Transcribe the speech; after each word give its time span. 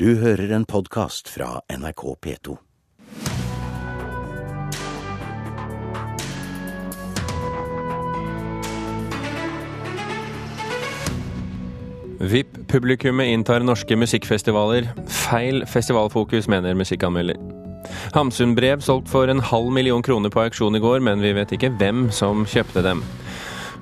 Du 0.00 0.10
hører 0.20 0.50
en 0.52 0.66
podkast 0.68 1.30
fra 1.32 1.62
NRK 1.72 2.02
P2. 2.20 2.56
VIP-publikummet 12.20 13.32
inntar 13.32 13.64
norske 13.64 13.96
musikkfestivaler. 13.96 14.90
Feil 15.08 15.64
festivalfokus, 15.64 16.44
mener 16.52 16.76
musikkanmelder. 16.76 17.40
Hamsun-brev 18.12 18.84
solgt 18.84 19.08
for 19.08 19.32
en 19.32 19.40
halv 19.40 19.72
million 19.72 20.04
kroner 20.04 20.28
på 20.28 20.44
auksjon 20.44 20.76
i 20.76 20.84
går, 20.84 21.00
men 21.00 21.24
vi 21.24 21.32
vet 21.32 21.56
ikke 21.56 21.72
hvem 21.80 22.10
som 22.12 22.44
kjøpte 22.44 22.84
dem. 22.84 23.00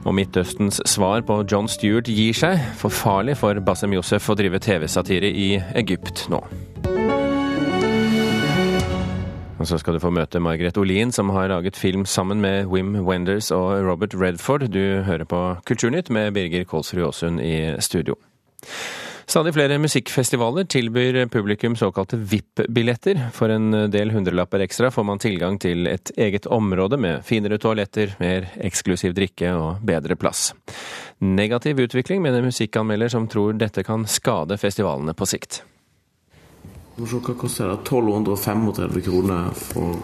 Og 0.05 0.15
Midtøstens 0.15 0.83
svar 0.85 1.23
på 1.25 1.39
John 1.49 1.69
Stewart 1.69 2.09
gir 2.13 2.37
seg. 2.37 2.61
For 2.77 2.93
farlig 2.93 3.39
for 3.41 3.57
Bassem 3.65 3.95
Youssef 3.97 4.29
å 4.29 4.37
drive 4.37 4.61
TV-satire 4.61 5.31
i 5.33 5.55
Egypt 5.81 6.27
nå. 6.33 6.43
Og 9.55 9.69
så 9.71 9.79
skal 9.81 9.97
du 9.97 10.03
få 10.03 10.11
møte 10.13 10.43
Margaret 10.45 10.77
Olin, 10.77 11.13
som 11.15 11.31
har 11.33 11.49
laget 11.49 11.79
film 11.81 12.05
sammen 12.05 12.43
med 12.45 12.69
Wim 12.69 12.99
Wenders 13.07 13.49
og 13.55 13.79
Robert 13.87 14.13
Redford. 14.13 14.69
Du 14.69 15.01
hører 15.07 15.25
på 15.25 15.41
Kulturnytt 15.65 16.11
med 16.13 16.35
Birger 16.37 16.69
Kolsrud 16.69 17.07
Aasund 17.07 17.41
i 17.41 17.73
studio. 17.81 18.19
Stadig 19.27 19.55
flere 19.57 19.79
musikkfestivaler 19.81 20.67
tilbyr 20.69 21.27
publikum 21.33 21.77
såkalte 21.77 22.17
VIP-billetter. 22.17 23.31
For 23.33 23.49
en 23.49 23.71
del 23.91 24.11
hundrelapper 24.13 24.61
ekstra 24.61 24.91
får 24.93 25.05
man 25.09 25.23
tilgang 25.23 25.57
til 25.59 25.89
et 25.89 26.13
eget 26.17 26.47
område 26.47 26.99
med 27.01 27.25
finere 27.25 27.57
toaletter, 27.59 28.13
mer 28.21 28.51
eksklusiv 28.61 29.15
drikke 29.17 29.55
og 29.57 29.81
bedre 29.87 30.17
plass. 30.21 30.53
Negativ 31.25 31.81
utvikling, 31.87 32.21
mener 32.23 32.45
musikkanmelder 32.45 33.09
som 33.09 33.29
tror 33.29 33.57
dette 33.57 33.85
kan 33.87 34.05
skade 34.07 34.59
festivalene 34.61 35.17
på 35.17 35.29
sikt. 35.29 35.63
Hva 37.01 37.21
koster 37.35 37.73
det? 37.73 37.79
1235 37.81 39.01
kroner 39.07 39.49
for, 39.57 40.03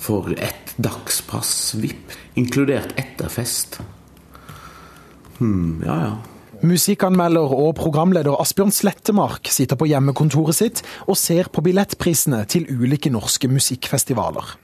for 0.00 0.32
ett 0.32 0.72
dagspass 0.80 1.74
VIP, 1.78 2.16
inkludert 2.40 2.96
etterfest. 2.98 3.78
Hm, 5.38 5.84
ja 5.84 5.98
ja. 6.00 6.16
Musikkanmelder 6.66 7.52
og 7.54 7.76
programleder 7.78 8.40
Asbjørn 8.42 8.72
Slettemark 8.74 9.46
sitter 9.52 9.78
på 9.78 9.86
hjemmekontoret 9.86 10.56
sitt 10.58 10.82
og 11.06 11.18
ser 11.20 11.50
på 11.52 11.62
billettprisene 11.62 12.42
til 12.50 12.66
ulike 12.72 13.12
norske 13.12 13.50
musikkfestivaler. 13.50 14.56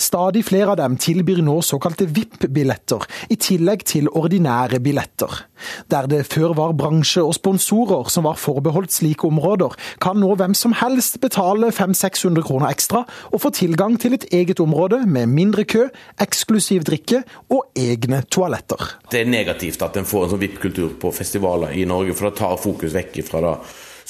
Stadig 0.00 0.44
flere 0.48 0.74
av 0.74 0.78
dem 0.80 0.96
tilbyr 1.00 1.42
nå 1.44 1.58
såkalte 1.64 2.06
VIP-billetter, 2.10 3.04
i 3.30 3.36
tillegg 3.40 3.84
til 3.88 4.08
ordinære 4.08 4.80
billetter. 4.82 5.44
Der 5.92 6.08
det 6.10 6.22
før 6.32 6.54
var 6.56 6.74
bransje 6.76 7.22
og 7.24 7.34
sponsorer 7.36 8.08
som 8.12 8.26
var 8.28 8.38
forbeholdt 8.40 8.94
slike 8.94 9.28
områder, 9.28 9.76
kan 10.00 10.20
nå 10.20 10.32
hvem 10.38 10.56
som 10.56 10.74
helst 10.80 11.20
betale 11.22 11.70
500-600 11.74 12.46
kroner 12.46 12.72
ekstra 12.72 13.04
og 13.30 13.42
få 13.42 13.52
tilgang 13.54 13.98
til 14.00 14.16
et 14.16 14.26
eget 14.32 14.60
område 14.62 15.02
med 15.06 15.30
mindre 15.30 15.66
kø, 15.68 15.86
eksklusiv 16.20 16.86
drikke 16.88 17.22
og 17.52 17.68
egne 17.78 18.22
toaletter. 18.30 18.96
Det 19.10 19.22
er 19.22 19.30
negativt 19.30 19.82
at 19.84 20.00
en 20.00 20.08
får 20.08 20.26
en 20.26 20.34
sånn 20.34 20.44
VIP-kultur 20.44 20.96
på 21.00 21.12
festivaler 21.14 21.76
i 21.76 21.86
Norge, 21.88 22.16
for 22.16 22.30
det 22.30 22.40
tar 22.40 22.60
fokus 22.60 22.96
vekk 22.96 23.22
fra 23.26 23.44
det 23.44 23.54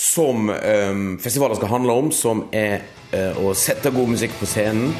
som 0.01 0.49
um, 0.49 1.19
festivaler 1.21 1.59
skal 1.59 1.69
handle 1.75 1.93
om, 1.93 2.09
som 2.13 2.47
er 2.57 2.81
uh, 3.13 3.37
å 3.45 3.53
sette 3.53 3.93
god 3.93 4.15
musikk 4.15 4.33
på 4.41 4.49
scenen 4.49 4.95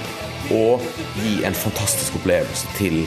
og 0.53 0.83
gi 1.17 1.39
en 1.47 1.57
fantastisk 1.57 2.19
opplevelse 2.21 2.69
til 2.77 2.99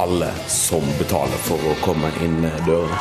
alle 0.00 0.30
som 0.48 0.86
betaler 0.96 1.36
for 1.44 1.60
å 1.68 1.74
komme 1.84 2.08
inn 2.24 2.40
dørene. 2.64 3.00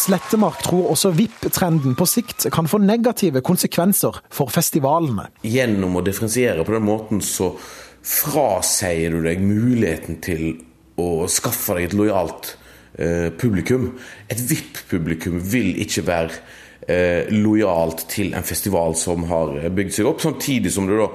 Slettemark 0.00 0.62
tror 0.64 0.88
også 0.94 1.12
VIP-trenden 1.12 1.92
på 1.98 2.06
sikt 2.08 2.48
kan 2.54 2.70
få 2.70 2.80
negative 2.80 3.44
konsekvenser 3.44 4.16
for 4.32 4.48
festivalene. 4.48 5.28
Gjennom 5.44 6.00
å 6.00 6.04
differensiere 6.06 6.64
på 6.64 6.72
den 6.78 6.88
måten 6.88 7.20
så 7.20 7.52
frasier 8.00 9.12
du 9.12 9.20
deg 9.28 9.44
muligheten 9.44 10.22
til 10.24 10.54
å 11.00 11.28
skaffe 11.30 11.76
deg 11.78 11.90
et 11.90 11.98
lojalt 11.98 12.54
eh, 12.98 13.28
publikum. 13.36 13.90
Et 14.30 14.40
VIP-publikum 14.40 15.40
vil 15.52 15.72
ikke 15.84 16.06
være 16.06 16.40
eh, 16.86 17.30
lojalt 17.34 18.06
til 18.12 18.34
en 18.36 18.46
festival 18.46 18.96
som 18.98 19.28
har 19.30 19.56
bygd 19.74 19.96
seg 19.98 20.10
opp, 20.10 20.22
samtidig 20.24 20.72
som 20.74 20.88
du 20.90 20.98
da 21.00 21.08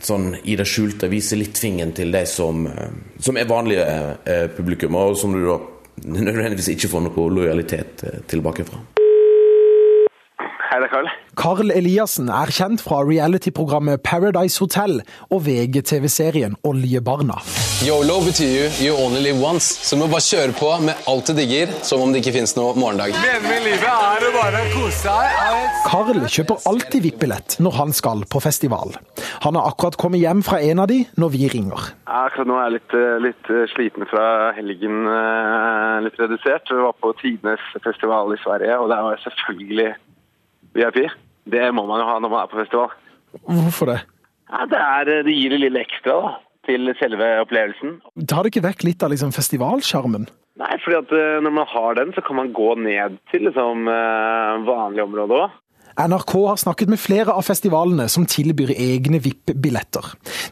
sånn 0.00 0.32
i 0.48 0.56
det 0.58 0.66
skjulte 0.68 1.10
viser 1.10 1.40
litt 1.40 1.58
fingeren 1.60 1.92
til 1.96 2.12
de 2.14 2.24
som, 2.28 2.66
eh, 2.66 2.94
som 3.20 3.36
er 3.36 3.50
vanlige 3.50 3.84
eh, 4.24 4.46
publikum, 4.56 4.96
og 4.96 5.18
som 5.20 5.34
du 5.36 5.44
da 5.44 5.58
nødvendigvis 6.20 6.72
ikke 6.76 6.94
får 6.94 7.06
noe 7.08 7.28
lojalitet 7.40 8.08
eh, 8.08 8.24
tilbake 8.30 8.66
fra. 8.68 8.82
Hei, 10.70 10.76
det 10.78 10.86
er 10.86 10.92
Karl. 10.92 11.08
Carl 11.34 11.72
Eliassen 11.74 12.28
er 12.30 12.50
kjent 12.54 12.78
fra 12.84 13.00
reality-programmet 13.02 14.04
Paradise 14.06 14.60
Hotel 14.62 15.00
og 15.26 15.40
VGTV-serien 15.42 16.52
Oljebarna. 16.62 17.40
Yolo 17.82 18.20
betyr 18.22 18.52
jo 18.54 18.68
you 18.84 18.92
only 18.94 19.18
live 19.24 19.42
once, 19.42 19.66
så 19.82 19.96
du 19.96 20.04
må 20.04 20.06
bare 20.12 20.22
kjøre 20.22 20.54
på 20.54 20.68
med 20.84 21.00
alt 21.10 21.26
du 21.26 21.34
digger, 21.34 21.72
som 21.82 22.04
om 22.04 22.12
det 22.14 22.20
ikke 22.22 22.36
finnes 22.36 22.54
noe 22.54 22.76
morgendag. 22.78 23.16
Meningen 23.18 23.48
med 23.50 23.66
livet 23.66 23.88
er 23.90 24.26
å 24.28 24.30
bare 24.36 24.60
kose 24.76 25.08
seg. 25.08 25.40
Carl 25.88 26.20
kjøper 26.36 26.62
alltid 26.70 27.02
VIP-billett 27.08 27.56
når 27.66 27.74
han 27.80 27.94
skal 27.96 28.22
på 28.30 28.42
festival. 28.44 28.94
Han 29.42 29.58
har 29.58 29.72
akkurat 29.72 29.98
kommet 29.98 30.22
hjem 30.22 30.44
fra 30.46 30.60
en 30.62 30.84
av 30.84 30.86
de 30.92 31.00
når 31.18 31.32
vi 31.34 31.48
ringer. 31.50 31.88
Akkurat 32.06 32.46
nå 32.46 32.60
er 32.60 32.68
jeg 32.68 32.76
litt, 32.76 32.94
litt 33.26 33.50
sliten 33.74 34.06
fra 34.12 34.52
helgen, 34.54 35.02
litt 36.06 36.22
redusert. 36.22 36.70
Vi 36.70 36.78
var 36.86 36.94
på 36.94 37.10
Tidenes 37.24 37.66
festival 37.82 38.36
i 38.36 38.40
Sverige, 38.44 38.78
og 38.78 38.86
der 38.94 39.02
var 39.08 39.18
jeg 39.18 39.26
selvfølgelig 39.26 39.88
VIP. 40.76 41.04
Det 41.50 41.70
må 41.74 41.86
man 41.88 42.02
jo 42.02 42.08
ha 42.08 42.18
når 42.20 42.32
man 42.32 42.44
er 42.44 42.50
på 42.50 42.60
festival. 42.60 42.94
Hvorfor 43.46 43.92
det? 43.92 44.00
Ja, 44.50 44.66
det, 44.70 44.80
er, 44.82 45.10
det 45.26 45.34
gir 45.34 45.54
det 45.54 45.60
lille 45.62 45.82
ekstra 45.84 46.18
da, 46.24 46.34
til 46.66 46.92
selve 46.98 47.30
opplevelsen. 47.44 47.98
Tar 48.28 48.44
det 48.44 48.52
ikke 48.52 48.66
vekk 48.68 48.86
litt 48.88 49.04
av 49.06 49.12
liksom, 49.14 49.32
festivalsjarmen? 49.34 50.28
Nei, 50.60 50.74
fordi 50.82 50.98
at 50.98 51.12
når 51.46 51.54
man 51.56 51.68
har 51.70 51.96
den, 51.96 52.10
så 52.12 52.22
kan 52.26 52.36
man 52.36 52.50
gå 52.52 52.74
ned 52.82 53.16
til 53.30 53.46
liksom, 53.46 53.86
vanlige 54.66 55.06
områder 55.06 55.46
òg. 55.46 55.54
NRK 55.98 56.32
har 56.46 56.56
snakket 56.60 56.90
med 56.92 57.00
flere 57.00 57.34
av 57.34 57.42
festivalene 57.46 58.06
som 58.12 58.26
tilbyr 58.28 58.72
egne 58.76 59.18
VIP-billetter. 59.22 60.06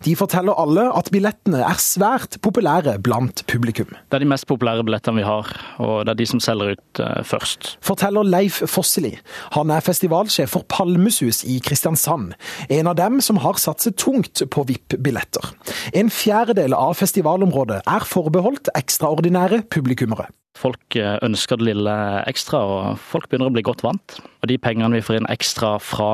De 0.05 0.15
forteller 0.19 0.59
alle 0.59 0.89
at 0.91 1.11
billettene 1.15 1.61
er 1.65 1.83
svært 1.83 2.39
populære 2.45 2.97
blant 3.05 3.45
publikum. 3.51 3.91
Det 4.09 4.19
er 4.19 4.25
de 4.25 4.31
mest 4.33 4.49
populære 4.51 4.85
billettene 4.87 5.21
vi 5.21 5.27
har, 5.27 5.53
og 5.83 6.07
det 6.07 6.15
er 6.15 6.21
de 6.21 6.29
som 6.31 6.43
selger 6.43 6.75
ut 6.75 7.03
uh, 7.03 7.21
først. 7.27 7.77
Forteller 7.85 8.27
Leif 8.27 8.61
Fosseli. 8.67 9.15
Han 9.57 9.71
er 9.75 9.85
festivalsjef 9.85 10.57
for 10.57 10.67
Palmesus 10.69 11.45
i 11.47 11.61
Kristiansand. 11.65 12.35
En 12.69 12.91
av 12.91 12.99
dem 12.99 13.23
som 13.25 13.41
har 13.45 13.61
satset 13.63 13.99
tungt 14.01 14.43
på 14.51 14.67
VIP-billetter. 14.69 15.55
En 15.97 16.11
fjerdedel 16.13 16.75
av 16.77 16.99
festivalområdet 16.99 17.85
er 17.87 18.11
forbeholdt 18.11 18.73
ekstraordinære 18.79 19.63
publikummere. 19.71 20.29
Folk 20.59 20.97
ønsker 20.99 21.61
det 21.61 21.69
lille 21.69 21.95
ekstra, 22.27 22.61
og 22.67 22.99
folk 22.99 23.29
begynner 23.31 23.53
å 23.53 23.55
bli 23.55 23.63
godt 23.67 23.85
vant. 23.87 24.19
Og 24.43 24.51
de 24.51 24.59
pengene 24.59 24.99
vi 24.99 25.05
får 25.07 25.21
inn 25.21 25.31
ekstra 25.31 25.77
fra 25.83 26.11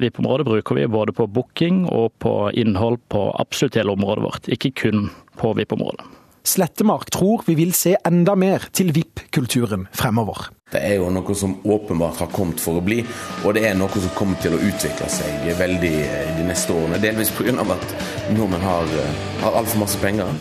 VIP-området, 0.00 0.48
bruker 0.48 0.80
vi 0.80 0.88
både 0.88 1.12
på 1.16 1.28
booking 1.28 1.84
og 1.92 2.14
på 2.24 2.34
innhold 2.56 3.02
på 3.12 3.28
absolutt 3.42 3.76
hele 3.76 3.92
området 3.92 4.24
vårt, 4.24 4.50
ikke 4.56 4.72
kun 4.84 5.06
på 5.36 5.52
VIP-området. 5.60 6.08
Slettemark 6.44 7.10
tror 7.14 7.44
vi 7.46 7.54
vil 7.54 7.70
se 7.76 7.92
enda 8.06 8.34
mer 8.34 8.64
til 8.74 8.90
VIP-kulturen 8.94 9.86
fremover. 9.94 10.48
Det 10.72 10.80
er 10.82 10.96
jo 10.98 11.10
noe 11.12 11.36
som 11.38 11.54
åpenbart 11.62 12.18
har 12.24 12.30
kommet 12.32 12.58
for 12.62 12.80
å 12.80 12.82
bli, 12.82 13.02
og 13.44 13.54
det 13.54 13.62
er 13.68 13.76
noe 13.78 13.92
som 13.92 14.14
kommer 14.16 14.40
til 14.42 14.56
å 14.56 14.62
utvikle 14.62 15.10
seg 15.12 15.52
veldig 15.58 15.92
de 16.40 16.46
neste 16.48 16.74
årene. 16.74 16.98
Delvis 17.02 17.30
pga. 17.36 17.54
at 17.62 17.94
nordmenn 18.34 18.64
har, 18.64 18.96
har 19.44 19.60
altfor 19.60 19.84
masse 19.84 20.00
penger 20.02 20.32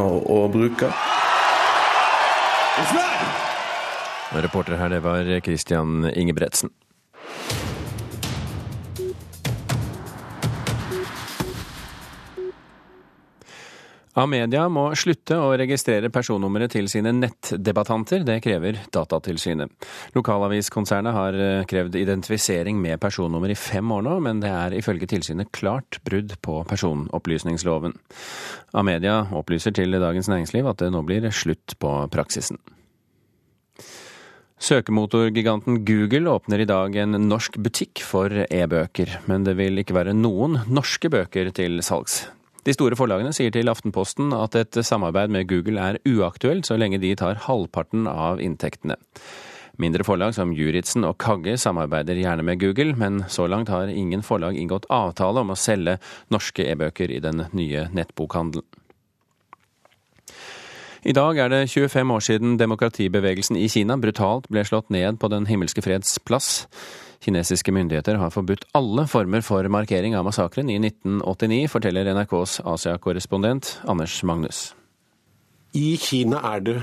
å, 0.00 0.08
å 0.24 0.46
bruke. 0.48 0.88
Reporter 4.30 4.76
her, 4.76 4.88
det 4.88 5.00
var 5.02 5.40
Christian 5.40 6.04
Ingebretsen. 6.14 6.70
Amedia 14.20 14.66
må 14.68 14.88
slutte 14.98 15.38
å 15.40 15.52
registrere 15.56 16.10
personnummeret 16.12 16.74
til 16.74 16.88
sine 16.92 17.12
nettdebattanter. 17.16 18.24
Det 18.26 18.36
krever 18.44 18.80
Datatilsynet. 18.92 19.72
Lokalaviskonsernet 20.16 21.16
har 21.16 21.38
krevd 21.70 21.96
identifisering 22.00 22.80
med 22.82 23.00
personnummer 23.00 23.52
i 23.52 23.58
fem 23.58 23.92
år 23.96 24.04
nå, 24.04 24.16
men 24.26 24.42
det 24.42 24.50
er 24.52 24.76
ifølge 24.76 25.08
tilsynet 25.10 25.52
klart 25.56 26.00
brudd 26.04 26.34
på 26.44 26.58
personopplysningsloven. 26.68 27.96
Amedia 28.76 29.22
opplyser 29.36 29.74
til 29.76 29.96
Dagens 29.96 30.28
Næringsliv 30.28 30.68
at 30.68 30.82
det 30.82 30.90
nå 30.92 31.00
blir 31.06 31.30
slutt 31.34 31.78
på 31.80 31.94
praksisen. 32.12 32.60
Søkemotorgiganten 34.60 35.78
Google 35.88 36.34
åpner 36.34 36.60
i 36.60 36.68
dag 36.68 36.98
en 37.00 37.16
norsk 37.30 37.56
butikk 37.64 38.02
for 38.04 38.42
e-bøker, 38.44 39.16
men 39.24 39.48
det 39.48 39.56
vil 39.56 39.80
ikke 39.80 39.96
være 39.96 40.12
noen 40.12 40.60
norske 40.68 41.08
bøker 41.08 41.48
til 41.56 41.80
salgs. 41.86 42.26
De 42.66 42.74
store 42.76 42.96
forlagene 42.98 43.32
sier 43.32 43.52
til 43.54 43.70
Aftenposten 43.72 44.34
at 44.36 44.56
et 44.58 44.80
samarbeid 44.84 45.32
med 45.32 45.46
Google 45.48 45.80
er 45.80 46.00
uaktuelt 46.04 46.68
så 46.68 46.76
lenge 46.76 47.00
de 47.00 47.14
tar 47.16 47.40
halvparten 47.46 48.04
av 48.10 48.42
inntektene. 48.44 48.98
Mindre 49.80 50.04
forlag 50.04 50.34
som 50.36 50.52
Juritzen 50.52 51.06
og 51.08 51.16
Kagge 51.22 51.54
samarbeider 51.56 52.18
gjerne 52.20 52.44
med 52.44 52.60
Google, 52.60 52.92
men 53.00 53.22
så 53.32 53.46
langt 53.48 53.72
har 53.72 53.88
ingen 53.88 54.20
forlag 54.20 54.58
inngått 54.60 54.90
avtale 54.92 55.40
om 55.40 55.54
å 55.54 55.56
selge 55.56 55.96
norske 56.28 56.66
e-bøker 56.68 57.08
i 57.08 57.22
den 57.24 57.46
nye 57.56 57.86
nettbokhandelen. 57.96 58.66
I 61.00 61.14
dag 61.16 61.38
er 61.40 61.48
det 61.48 61.70
25 61.72 62.10
år 62.12 62.20
siden 62.20 62.56
demokratibevegelsen 62.60 63.56
i 63.56 63.70
Kina 63.72 63.96
brutalt 63.96 64.50
ble 64.52 64.60
slått 64.68 64.90
ned 64.92 65.16
på 65.20 65.30
Den 65.32 65.46
himmelske 65.48 65.80
freds 65.80 66.18
plass. 66.20 66.66
Kinesiske 67.24 67.72
myndigheter 67.72 68.18
har 68.20 68.32
forbudt 68.34 68.66
alle 68.76 69.06
former 69.08 69.40
for 69.44 69.64
markering 69.72 70.12
av 70.16 70.26
massakren 70.28 70.68
i 70.68 70.76
1989, 70.76 71.70
forteller 71.72 72.12
NRKs 72.12 72.58
Asia-korrespondent 72.68 73.78
Anders 73.88 74.18
Magnus. 74.28 74.60
I 75.72 75.96
Kina 76.00 76.42
er 76.52 76.66
det 76.68 76.76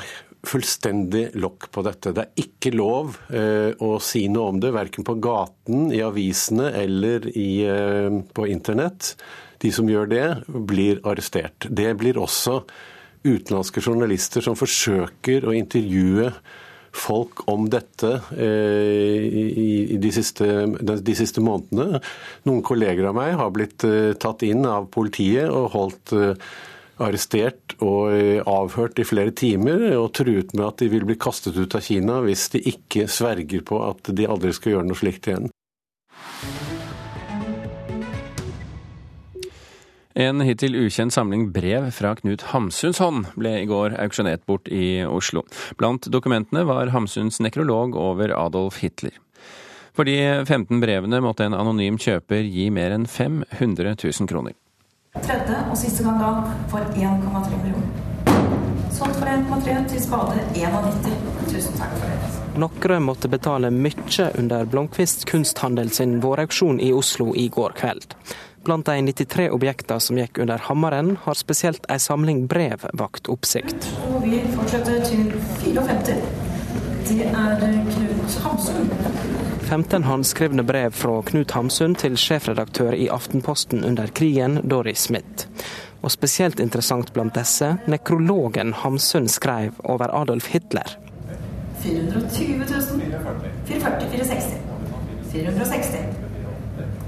fullstendig 0.47 1.27
lokk 1.37 1.69
på 1.73 1.85
dette. 1.85 2.15
Det 2.15 2.25
er 2.25 2.45
ikke 2.47 2.73
lov 2.73 3.21
eh, 3.29 3.77
å 3.77 3.97
si 4.01 4.25
noe 4.33 4.49
om 4.53 4.61
det, 4.63 4.73
verken 4.73 5.05
på 5.05 5.17
gaten, 5.21 5.91
i 5.93 6.01
avisene 6.05 6.71
eller 6.73 7.29
i, 7.37 7.49
eh, 7.69 8.21
på 8.33 8.49
internett. 8.49 9.13
De 9.61 9.73
som 9.73 9.89
gjør 9.89 10.09
det, 10.09 10.27
blir 10.47 11.01
arrestert. 11.05 11.69
Det 11.69 11.91
blir 12.01 12.17
også 12.17 12.63
utenlandske 13.27 13.83
journalister 13.83 14.43
som 14.45 14.57
forsøker 14.57 15.47
å 15.47 15.55
intervjue 15.57 16.31
folk 16.97 17.43
om 17.51 17.67
dette 17.69 18.13
eh, 18.37 19.25
i, 19.27 19.97
de, 20.01 20.11
siste, 20.13 20.47
de, 20.81 21.15
siste, 21.17 21.43
månedene. 21.43 22.01
Noen 22.47 22.63
kolleger 22.65 23.09
av 23.09 23.17
meg 23.17 23.35
har 23.39 23.53
blitt 23.53 23.85
eh, 23.87 24.15
tatt 24.19 24.45
inn 24.47 24.65
av 24.67 24.89
politiet 24.93 25.51
og 25.51 25.69
holdt 25.75 26.15
eh, 26.17 26.49
arrestert 26.97 27.75
og 27.85 28.09
avhørt 28.49 28.97
i 28.97 29.05
flere 29.05 29.29
timer, 29.37 29.83
og 29.99 30.15
truet 30.17 30.55
med 30.57 30.63
at 30.65 30.79
de 30.81 30.87
vil 30.89 31.05
bli 31.05 31.13
kastet 31.21 31.53
ut 31.53 31.75
av 31.77 31.85
Kina 31.85 32.23
hvis 32.25 32.47
de 32.55 32.63
ikke 32.73 33.05
sverger 33.05 33.61
på 33.67 33.83
at 33.85 34.09
de 34.17 34.25
aldri 34.25 34.49
skal 34.57 34.73
gjøre 34.73 34.89
noe 34.89 34.97
slikt 34.97 35.29
igjen. 35.29 35.51
En 40.17 40.41
hittil 40.41 40.73
ukjent 40.75 41.13
samling 41.13 41.51
brev 41.53 41.91
fra 41.93 42.15
Knut 42.17 42.41
Hamsuns 42.49 42.97
hånd 42.97 43.27
ble 43.37 43.51
i 43.59 43.67
går 43.69 43.93
auksjonert 44.01 44.47
bort 44.49 44.65
i 44.73 45.03
Oslo. 45.05 45.43
Blant 45.77 46.07
dokumentene 46.09 46.63
var 46.65 46.89
Hamsuns 46.89 47.37
nekrolog 47.37 47.93
over 47.93 48.33
Adolf 48.33 48.79
Hitler. 48.81 49.13
For 49.93 50.09
de 50.09 50.17
15 50.47 50.81
brevene 50.81 51.21
måtte 51.21 51.45
en 51.45 51.53
anonym 51.53 51.99
kjøper 52.01 52.49
gi 52.49 52.65
mer 52.73 52.95
enn 52.97 53.05
500 53.05 53.93
000 53.93 54.31
kroner. 54.31 54.57
Tredje 55.21 55.61
og 55.67 55.77
siste 55.77 56.07
gang 56.07 56.17
da 56.17 56.33
for 56.73 56.89
1,3 56.97 57.61
millioner. 57.61 58.17
Solgt 58.97 59.21
for 59.21 59.29
1,3 59.29 59.77
til 59.93 60.01
spade 60.01 60.41
91. 60.57 61.13
Tusen 61.53 61.77
takk 61.77 61.93
for 61.93 62.09
det. 62.09 62.17
Noen 62.57 63.05
måtte 63.05 63.29
betale 63.29 63.69
mye 63.69 64.31
under 64.33 64.65
Blomkvist 64.65 65.27
kunsthandel 65.29 65.93
sin 65.93 66.17
vårauksjon 66.25 66.81
i 66.81 66.89
Oslo 66.89 67.35
i 67.37 67.49
går 67.53 67.77
kveld. 67.77 68.17
Blant 68.67 68.85
de 68.85 69.01
93 69.01 69.49
objektene 69.55 69.99
som 70.03 70.17
gikk 70.19 70.41
under 70.43 70.59
hammeren, 70.67 71.13
har 71.23 71.37
spesielt 71.39 71.85
ei 71.87 72.01
samling 72.03 72.41
brev 72.51 72.81
vakt 72.99 73.29
oppsikt. 73.31 73.87
Og 74.09 74.25
vi 74.25 74.41
fortsetter 74.57 74.97
til 75.07 75.29
54. 75.61 76.17
Det 77.07 77.29
er 77.29 77.63
Knut 77.63 78.35
Hamsun. 78.43 78.91
15 79.69 80.03
håndskrevne 80.09 80.67
brev 80.67 80.91
fra 80.99 81.21
Knut 81.31 81.55
Hamsun 81.55 81.95
til 81.95 82.19
sjefredaktør 82.19 82.91
i 82.91 83.07
Aftenposten 83.07 83.87
under 83.87 84.11
krigen, 84.11 84.59
Doris 84.67 85.07
Smith. 85.07 85.47
Og 86.03 86.11
spesielt 86.11 86.59
interessant 86.59 87.15
blant 87.15 87.39
disse, 87.39 87.77
nekrologen 87.87 88.75
Hamsun 88.83 89.31
skrev 89.31 89.79
over 89.87 90.11
Adolf 90.11 90.51
Hitler. 90.51 90.99
420 91.87 92.67
000. 92.67 93.11
440 93.71 94.11
460. 94.11 94.57
460. 95.31 96.26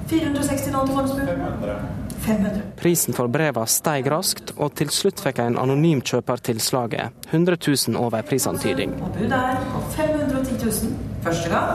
460 0.10 0.72
lån 0.74 0.88
til 0.88 0.96
forhåndsbud. 0.98 2.08
500. 2.20 2.62
Prisen 2.78 3.16
for 3.16 3.32
breva 3.32 3.64
steg 3.70 4.08
raskt, 4.12 4.52
og 4.58 4.74
til 4.80 4.92
slutt 4.94 5.22
fikk 5.24 5.40
en 5.44 5.58
anonym 5.62 6.02
kjøper 6.06 6.42
tilslaget. 6.50 7.30
100 7.32 7.58
000 7.68 7.98
over 8.00 8.26
prisantydning. 8.28 8.96
Og 9.00 9.14
budet 9.16 9.40
er 9.40 9.64
på 9.72 9.84
510 9.96 10.60
000 10.66 11.24
første 11.24 11.54
gang, 11.54 11.72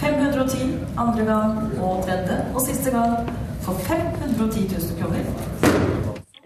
510 0.00 0.70
andre 1.04 1.26
gang 1.28 1.58
og 1.84 2.04
tredje 2.06 2.40
og 2.54 2.60
siste 2.64 2.94
gang 2.94 3.30
for 3.66 3.76
510 3.90 4.66
000 4.72 4.98
kroner. 5.02 5.24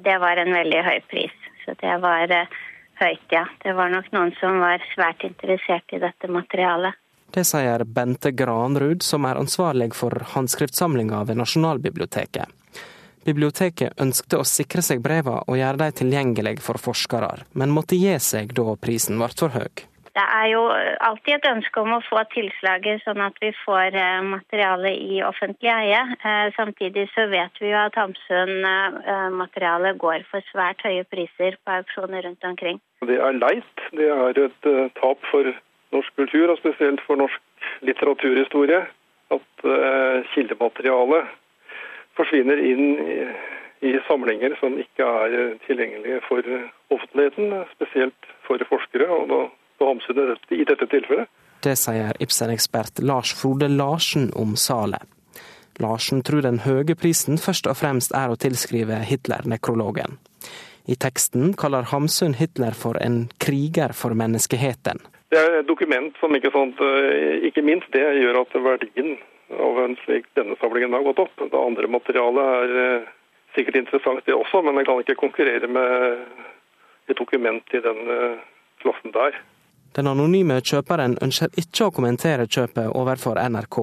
Det 0.04 0.16
var 0.20 0.40
en 0.42 0.52
veldig 0.52 0.82
høy 0.88 0.98
pris, 1.12 1.36
så 1.64 1.76
det 1.80 1.94
var 2.02 2.32
uh, 2.32 2.58
høyt, 3.00 3.28
ja. 3.32 3.46
Det 3.62 3.76
var 3.78 3.94
nok 3.94 4.10
noen 4.12 4.34
som 4.40 4.60
var 4.64 4.82
svært 4.92 5.24
interessert 5.28 5.94
i 5.94 6.02
dette 6.02 6.28
materialet. 6.28 6.98
Det 7.34 7.42
sier 7.42 7.82
Bente 7.84 8.30
Granrud, 8.30 9.02
som 9.02 9.24
er 9.26 9.34
ansvarlig 9.40 9.88
for 9.98 10.14
håndskriftsamlinga 10.34 11.24
ved 11.26 11.40
Nasjonalbiblioteket. 11.40 12.46
Biblioteket 13.26 13.98
ønskte 14.04 14.38
å 14.38 14.44
sikre 14.46 14.84
seg 14.86 15.02
breva 15.02 15.40
og 15.48 15.58
gjøre 15.58 15.80
dem 15.80 15.96
tilgjengelige 15.98 16.62
for 16.62 16.78
forskere, 16.78 17.42
men 17.58 17.74
måtte 17.74 17.98
gi 17.98 18.14
seg 18.22 18.54
da 18.54 18.76
prisen 18.78 19.18
ble 19.18 19.26
for 19.40 19.50
høy. 19.56 19.66
Det 20.14 20.22
er 20.22 20.46
jo 20.52 20.62
alltid 21.08 21.34
et 21.34 21.50
ønske 21.50 21.74
om 21.82 21.90
å 21.96 22.06
få 22.06 22.22
tilslaget, 22.36 23.02
sånn 23.02 23.18
at 23.24 23.34
vi 23.42 23.50
får 23.64 23.90
eh, 23.98 24.22
materialet 24.30 24.94
i 24.94 25.18
offentlig 25.26 25.74
eie. 25.74 26.06
Eh, 26.14 26.54
samtidig 26.54 27.10
så 27.16 27.26
vet 27.32 27.50
vi 27.58 27.72
jo 27.72 27.78
at 27.80 27.98
Hamsun-materialet 27.98 29.98
går 29.98 30.22
for 30.30 30.38
svært 30.52 30.78
høye 30.86 31.02
priser 31.10 31.58
på 31.66 31.70
auksjoner 31.80 32.22
rundt 32.28 32.44
omkring. 32.46 32.78
Det 33.02 33.18
er 33.18 33.34
leit. 33.42 33.74
Det 33.90 34.06
er 34.06 34.38
et 34.46 34.62
eh, 34.70 34.86
tap 35.00 35.18
for 35.32 35.50
norsk 35.94 36.16
kultur, 36.18 36.50
og 36.52 36.60
spesielt 36.60 37.02
for 37.06 37.20
norsk 37.20 37.40
litteraturhistorie, 37.86 38.82
at 39.34 39.64
uh, 39.64 40.20
kildematerialet 40.34 41.32
forsvinner 42.18 42.60
inn 42.60 42.84
i, 43.84 43.94
samlinger 44.08 44.54
som 44.60 44.76
ikke 44.80 45.04
er 45.04 45.34
eh, 45.36 45.56
tilgjengelige 45.66 46.20
for 46.24 46.46
offentligheten, 46.94 47.50
spesielt 47.74 48.28
for 48.46 48.62
forskere, 48.68 49.08
og 49.10 49.50
på 49.78 49.88
Hamsun 49.88 50.20
i 50.54 50.64
dette 50.64 50.86
tilfellet. 50.88 51.28
Det 51.64 51.74
sier 51.80 52.16
Ibsen-ekspert 52.20 53.02
Lars 53.04 53.34
Frode 53.36 53.68
Larsen 53.68 54.30
om 54.36 54.54
salet. 54.56 55.04
Larsen 55.82 56.22
tror 56.22 56.44
den 56.44 56.62
høye 56.64 56.94
prisen 56.94 57.40
først 57.40 57.66
og 57.66 57.76
fremst 57.80 58.14
er 58.14 58.30
å 58.30 58.38
tilskrive 58.38 59.00
Hitler-nekrologen. 59.08 60.18
I 60.86 60.96
teksten 61.00 61.54
kaller 61.58 61.88
Hamsun 61.90 62.36
Hitler 62.38 62.76
for 62.76 63.00
en 63.00 63.24
kriger 63.42 63.94
for 63.96 64.14
menneskeheten. 64.14 65.00
Det 65.32 65.40
er 65.40 65.60
et 65.60 65.68
dokument 65.68 66.16
som 66.20 66.34
ikke, 66.36 66.52
sånt, 66.54 66.80
eh, 66.84 67.46
ikke 67.48 67.64
minst 67.64 67.90
det 67.94 68.04
gjør 68.20 68.42
at 68.42 68.54
verdien 68.54 69.16
av 69.50 69.80
en 69.84 69.96
slik 70.04 70.26
denne 70.38 70.56
samlingen 70.60 70.92
har 70.96 71.04
gått 71.06 71.22
opp. 71.24 71.34
Det 71.40 71.60
andre 71.60 71.90
materialet 71.90 72.52
er 72.58 72.76
eh, 72.82 73.08
sikkert 73.56 73.80
interessant 73.82 74.26
det 74.26 74.36
også, 74.36 74.62
men 74.62 74.78
jeg 74.80 74.88
kan 74.88 75.02
ikke 75.02 75.20
konkurrere 75.20 75.70
med 75.70 76.24
et 77.08 77.18
dokument 77.18 77.74
i 77.74 77.82
den 77.84 78.00
eh, 78.18 78.38
klassen 78.84 79.14
der. 79.16 79.36
Den 79.94 80.10
anonyme 80.10 80.58
kjøperen 80.58 81.18
ønsker 81.22 81.54
ikke 81.60 81.88
å 81.88 81.94
kommentere 81.94 82.48
kjøpet 82.50 82.90
overfor 82.98 83.38
NRK. 83.38 83.78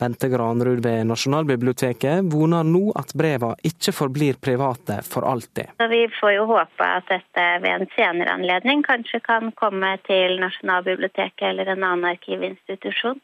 Bente 0.00 0.28
Granrud 0.28 0.82
ved 0.84 1.06
Nasjonalbiblioteket 1.08 2.26
voner 2.32 2.66
nå 2.68 2.90
at 3.00 3.14
breva 3.16 3.54
ikke 3.64 3.94
forblir 3.96 4.36
private 4.36 4.98
for 5.06 5.24
alltid. 5.24 5.72
Vi 5.92 6.02
får 6.20 6.34
jo 6.34 6.44
håpe 6.50 6.88
at 6.98 7.08
dette 7.08 7.46
ved 7.64 7.70
en 7.72 7.88
senere 7.94 8.34
anledning 8.36 8.84
kanskje 8.84 9.22
kan 9.24 9.54
komme 9.56 9.94
til 10.08 10.36
Nasjonalbiblioteket 10.42 11.48
eller 11.48 11.72
en 11.72 11.86
annen 11.88 12.10
arkivinstitusjon. 12.12 13.22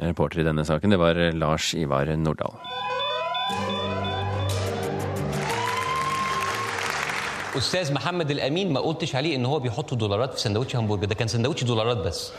Reporter 0.00 0.40
i 0.40 0.48
denne 0.48 0.64
saken, 0.64 0.96
det 0.96 1.00
var 1.02 1.20
Lars 1.36 1.74
Ivar 1.76 2.16
Nordahl. 2.16 2.56
استاذ 7.56 7.92
محمد 7.94 8.30
الامين 8.30 8.72
ما 8.72 8.80
قلتش 8.80 9.16
عليه 9.16 9.36
ان 9.36 9.46
هو 9.46 9.58
بيحط 9.58 9.94
دولارات 9.94 10.34
في 10.34 10.40
سندوتش 10.40 10.76
همبرجر 10.76 11.04
ده 11.04 11.14
كان 11.14 11.28
سندوتش 11.28 11.64
دولارات 11.64 11.96
بس 11.96 12.32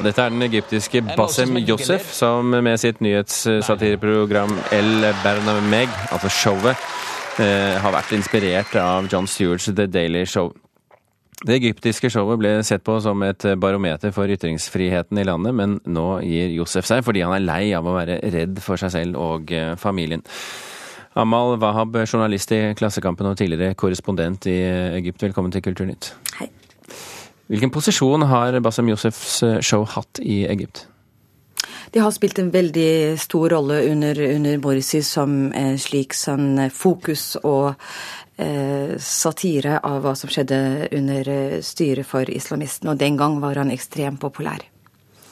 ja, 0.00 0.06
dette 0.06 0.22
er 0.24 0.30
den 0.32 0.40
egyptiske 0.46 1.00
Bassem 1.12 1.58
Josef 1.60 2.06
som 2.16 2.54
med 2.64 2.80
sitt 2.80 3.02
nyhetssatireprogram 3.04 4.54
El 4.72 5.02
Bernameg, 5.20 5.90
altså 6.08 6.30
showet, 6.32 6.86
eh, 7.36 7.76
har 7.76 7.92
vært 7.92 8.14
inspirert 8.16 8.72
av 8.80 9.10
John 9.12 9.28
Stewarts 9.28 9.66
The 9.68 9.84
Daily 9.92 10.22
Show. 10.24 10.54
Det 11.44 11.58
egyptiske 11.58 12.08
showet 12.08 12.40
ble 12.40 12.54
sett 12.64 12.80
på 12.82 12.96
som 13.04 13.20
et 13.28 13.44
barometer 13.60 14.14
for 14.16 14.24
ytringsfriheten 14.24 15.20
i 15.20 15.26
landet, 15.28 15.52
men 15.54 15.76
nå 15.84 16.06
gir 16.24 16.48
Josef 16.56 16.88
seg 16.88 17.04
fordi 17.04 17.20
han 17.20 17.36
er 17.36 17.44
lei 17.44 17.74
av 17.76 17.84
å 17.84 17.98
være 17.98 18.22
redd 18.24 18.62
for 18.64 18.80
seg 18.80 18.94
selv 18.96 19.20
og 19.20 19.52
eh, 19.52 19.74
familien. 19.76 20.24
Amal 21.12 21.58
Wahab, 21.60 22.00
journalist 22.06 22.56
i 22.56 22.62
Klassekampen 22.72 23.28
og 23.28 23.36
tidligere 23.36 23.76
korrespondent 23.76 24.48
i 24.48 24.56
Egypt, 25.02 25.28
velkommen 25.28 25.52
til 25.52 25.68
Kulturnytt. 25.68 26.14
Hei. 26.38 26.48
Hvilken 27.50 27.72
posisjon 27.74 28.22
har 28.30 28.54
Bassem 28.62 28.88
Yousefs 28.92 29.42
eh, 29.42 29.58
show 29.60 29.82
hatt 29.96 30.22
i 30.22 30.44
Egypt? 30.46 30.86
De 31.90 31.98
har 31.98 32.12
spilt 32.14 32.38
en 32.38 32.52
veldig 32.54 33.18
stor 33.18 33.50
rolle 33.50 33.80
under, 33.90 34.20
under 34.36 34.60
Morsi 34.62 35.02
som 35.02 35.50
en 35.50 35.78
slik 35.82 36.14
sånn 36.14 36.68
fokus 36.70 37.32
og 37.42 37.72
eh, 38.38 38.94
satire 39.02 39.80
av 39.82 40.04
hva 40.04 40.14
som 40.14 40.30
skjedde 40.30 40.60
under 40.94 41.32
styret 41.66 42.06
for 42.06 42.30
islamistene. 42.30 42.94
Og 42.94 43.02
den 43.02 43.18
gang 43.18 43.40
var 43.42 43.58
han 43.58 43.74
ekstremt 43.74 44.22
populær. 44.22 44.62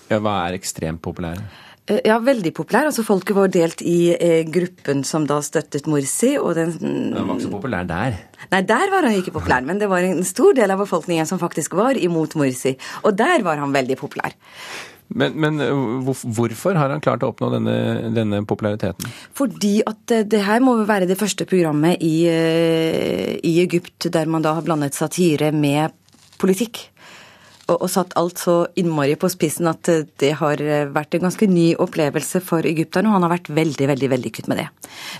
Ja, 0.08 0.20
Hva 0.24 0.34
er 0.46 0.56
ekstremt 0.56 1.02
populær? 1.04 1.40
Eh, 1.88 2.02
ja, 2.08 2.18
veldig 2.20 2.52
populær. 2.56 2.88
Altså 2.90 3.04
Folket 3.06 3.36
var 3.36 3.52
delt 3.52 3.82
i 3.86 4.12
eh, 4.14 4.42
gruppen 4.48 5.04
som 5.08 5.26
da 5.28 5.40
støttet 5.44 5.88
Morsi. 5.88 6.34
og 6.40 6.54
den... 6.58 6.74
Han 7.16 7.24
var 7.24 7.38
ikke 7.38 7.46
så 7.46 7.54
populær 7.54 7.88
der? 7.88 8.18
Nei, 8.52 8.62
der 8.68 8.92
var 8.92 9.08
han 9.08 9.16
ikke 9.16 9.36
populær. 9.38 9.64
Men 9.64 9.80
det 9.80 9.88
var 9.90 10.04
en 10.04 10.24
stor 10.28 10.56
del 10.56 10.74
av 10.74 10.84
befolkningen 10.84 11.28
som 11.28 11.40
faktisk 11.40 11.76
var 11.78 11.96
imot 12.00 12.36
Morsi. 12.40 12.76
Og 13.04 13.16
der 13.16 13.44
var 13.46 13.60
han 13.62 13.72
veldig 13.72 13.98
populær. 14.00 14.36
Men, 15.08 15.38
men 15.40 15.62
eh, 15.64 16.12
hvorfor 16.36 16.76
har 16.76 16.92
han 16.92 17.04
klart 17.04 17.24
å 17.24 17.32
oppnå 17.32 17.48
denne, 17.56 17.78
denne, 18.12 18.42
populariteten? 18.48 19.08
Fordi 19.36 19.78
at 19.88 20.18
det 20.28 20.44
her 20.44 20.60
må 20.64 20.76
være 20.88 21.08
det 21.08 21.16
første 21.20 21.48
programmet 21.48 22.04
i, 22.04 22.28
i 22.28 23.54
Egypt 23.64 24.10
der 24.12 24.28
man 24.28 24.44
da 24.44 24.52
har 24.58 24.66
blandet 24.66 24.96
satire 24.96 25.54
med 25.56 25.96
politikk 26.38 26.84
og, 27.68 27.76
og, 27.76 27.88
satt 27.92 28.16
alt 28.18 28.40
så 28.40 28.56
innmari 28.80 29.16
på 29.20 29.28
spissen 29.32 29.68
at 29.70 29.88
det 30.20 30.32
har 30.40 30.62
vært 30.94 31.16
en 31.16 31.26
ganske 31.26 31.48
ny 31.50 31.70
opplevelse 31.80 32.40
for 32.44 32.66
egypterne, 32.66 33.10
og 33.10 33.18
han 33.18 33.26
har 33.26 33.34
vært 33.36 33.50
veldig 33.52 33.88
veldig 33.92 34.10
vellykket 34.14 34.48
med 34.50 34.62
det. 34.62 34.66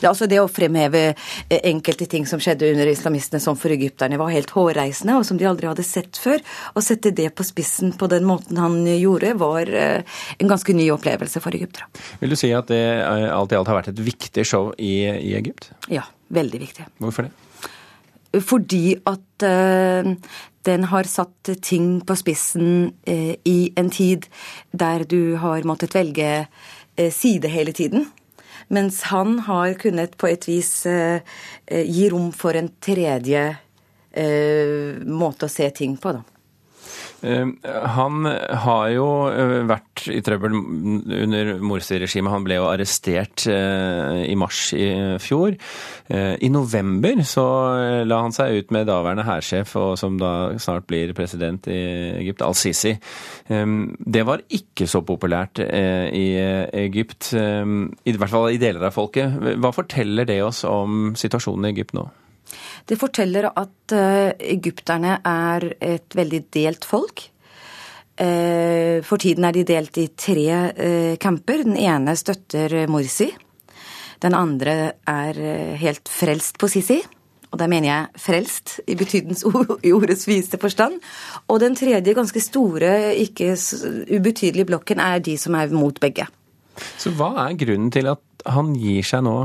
Det 0.01 0.07
er 0.07 0.11
altså 0.11 0.29
det 0.31 0.41
å 0.41 0.49
fremheve 0.51 1.03
eh, 1.13 1.61
enkelte 1.71 2.09
ting 2.11 2.27
som 2.29 2.41
skjedde 2.43 2.71
under 2.73 2.91
islamistene 2.91 3.41
som 3.43 3.59
for 3.59 3.75
egypterne 3.75 4.19
var 4.21 4.33
helt 4.33 4.53
hårreisende, 4.55 5.19
og 5.19 5.27
som 5.29 5.41
de 5.41 5.49
aldri 5.49 5.69
hadde 5.71 5.87
sett 5.87 6.21
før. 6.21 6.43
Å 6.75 6.85
sette 6.85 7.13
det 7.15 7.31
på 7.37 7.47
spissen 7.47 7.95
på 7.99 8.11
den 8.11 8.27
måten 8.29 8.61
han 8.61 8.81
gjorde, 8.87 9.35
var 9.41 9.69
eh, 9.69 10.21
en 10.39 10.53
ganske 10.53 10.77
ny 10.77 10.89
opplevelse 10.95 11.43
for 11.45 11.57
egyptere. 11.59 11.89
Vil 12.23 12.35
du 12.35 12.39
si 12.39 12.53
at 12.57 12.71
det 12.73 12.83
eh, 13.01 13.29
alt 13.33 13.55
i 13.55 13.59
alt 13.59 13.71
har 13.71 13.81
vært 13.81 13.93
et 13.95 14.05
viktig 14.09 14.47
show 14.49 14.73
i, 14.77 14.95
i 15.09 15.35
Egypt? 15.39 15.73
Ja, 15.93 16.07
veldig 16.35 16.63
viktig. 16.67 16.89
Hvorfor 17.03 17.29
det? 17.29 17.35
Fordi 18.45 18.93
at 19.09 19.45
den 20.69 20.87
har 20.93 21.09
satt 21.09 21.51
ting 21.65 21.99
på 22.07 22.17
spissen 22.19 22.93
uh, 23.09 23.35
i 23.49 23.59
en 23.77 23.91
tid 23.91 24.29
der 24.71 25.07
du 25.09 25.39
har 25.41 25.67
måttet 25.69 25.97
velge 25.97 26.31
uh, 26.45 27.11
side 27.11 27.51
hele 27.53 27.73
tiden. 27.73 28.09
Mens 28.69 29.03
han 29.09 29.39
har 29.49 29.79
kunnet 29.81 30.19
på 30.21 30.29
et 30.29 30.45
vis 30.45 30.83
gi 30.85 32.09
rom 32.13 32.27
for 32.37 32.59
en 32.59 32.67
tredje 32.85 33.45
måte 35.09 35.47
å 35.47 35.53
se 35.53 35.71
ting 35.73 35.95
på, 35.97 36.13
da. 36.19 36.38
Eh, 37.21 37.47
han 37.99 38.27
har 38.63 38.85
jo 38.95 39.07
eh, 39.33 39.55
vært 39.67 40.05
i 40.13 40.21
trøbbel 40.23 40.55
under 40.55 41.51
Morsi-regimet. 41.67 42.31
Han 42.31 42.45
ble 42.47 42.59
jo 42.61 42.69
arrestert 42.71 43.47
eh, 43.51 44.23
i 44.29 44.37
mars 44.39 44.69
i 44.77 44.87
fjor. 45.23 45.57
I 46.09 46.49
november 46.49 47.19
så 47.29 47.43
la 48.09 48.21
han 48.25 48.33
seg 48.33 48.63
ut 48.63 48.71
med 48.73 48.87
daværende 48.89 49.27
hærsjef, 49.27 49.75
som 50.01 50.15
da 50.17 50.55
snart 50.57 50.87
blir 50.89 51.13
president 51.13 51.69
i 51.69 51.81
Egypt, 52.23 52.41
al-Sisi. 52.47 52.95
Det 53.45 54.23
var 54.25 54.41
ikke 54.49 54.87
så 54.89 55.03
populært 55.05 55.61
i 55.61 56.25
Egypt, 56.81 57.35
i 57.37 58.17
hvert 58.17 58.33
fall 58.33 58.49
i 58.55 58.63
deler 58.63 58.89
av 58.89 58.97
folket. 58.97 59.37
Hva 59.61 59.75
forteller 59.77 60.25
det 60.33 60.41
oss 60.47 60.63
om 60.65 61.13
situasjonen 61.13 61.69
i 61.69 61.75
Egypt 61.75 61.93
nå? 61.99 62.07
Det 62.89 62.99
forteller 63.01 63.51
at 63.51 63.95
uh, 63.95 64.31
egypterne 64.39 65.19
er 65.25 65.69
et 65.81 66.17
veldig 66.17 66.45
delt 66.55 66.87
folk. 66.89 67.27
Uh, 68.19 68.99
for 69.07 69.21
tiden 69.23 69.47
er 69.47 69.55
de 69.55 69.67
delt 69.69 70.01
i 70.01 70.09
tre 70.19 71.17
camper. 71.23 71.63
Den 71.67 71.79
ene 71.79 72.17
støtter 72.19 72.81
Morsi. 72.91 73.31
Den 74.19 74.35
andre 74.35 74.99
er 75.07 75.39
helt 75.79 76.11
frelst 76.11 76.59
på 76.59 76.67
Sisi. 76.67 76.99
Og 77.49 77.61
da 77.61 77.69
mener 77.71 77.89
jeg 77.89 78.21
frelst 78.21 78.75
i 78.91 78.97
betydens 78.99 79.45
i 79.87 79.93
ordets 79.97 80.27
viste 80.29 80.59
forstand. 80.61 80.99
Og 81.49 81.61
den 81.63 81.77
tredje 81.79 82.17
ganske 82.17 82.43
store, 82.45 83.15
ikke 83.17 83.55
ubetydelige 84.19 84.69
blokken 84.69 85.01
er 85.01 85.23
de 85.25 85.39
som 85.41 85.57
er 85.57 85.73
mot 85.73 85.97
begge. 86.03 86.29
Så 87.01 87.15
hva 87.17 87.33
er 87.47 87.57
grunnen 87.59 87.91
til 87.95 88.11
at 88.11 88.23
han 88.47 88.75
gir 88.79 89.07
seg 89.07 89.25
nå? 89.27 89.39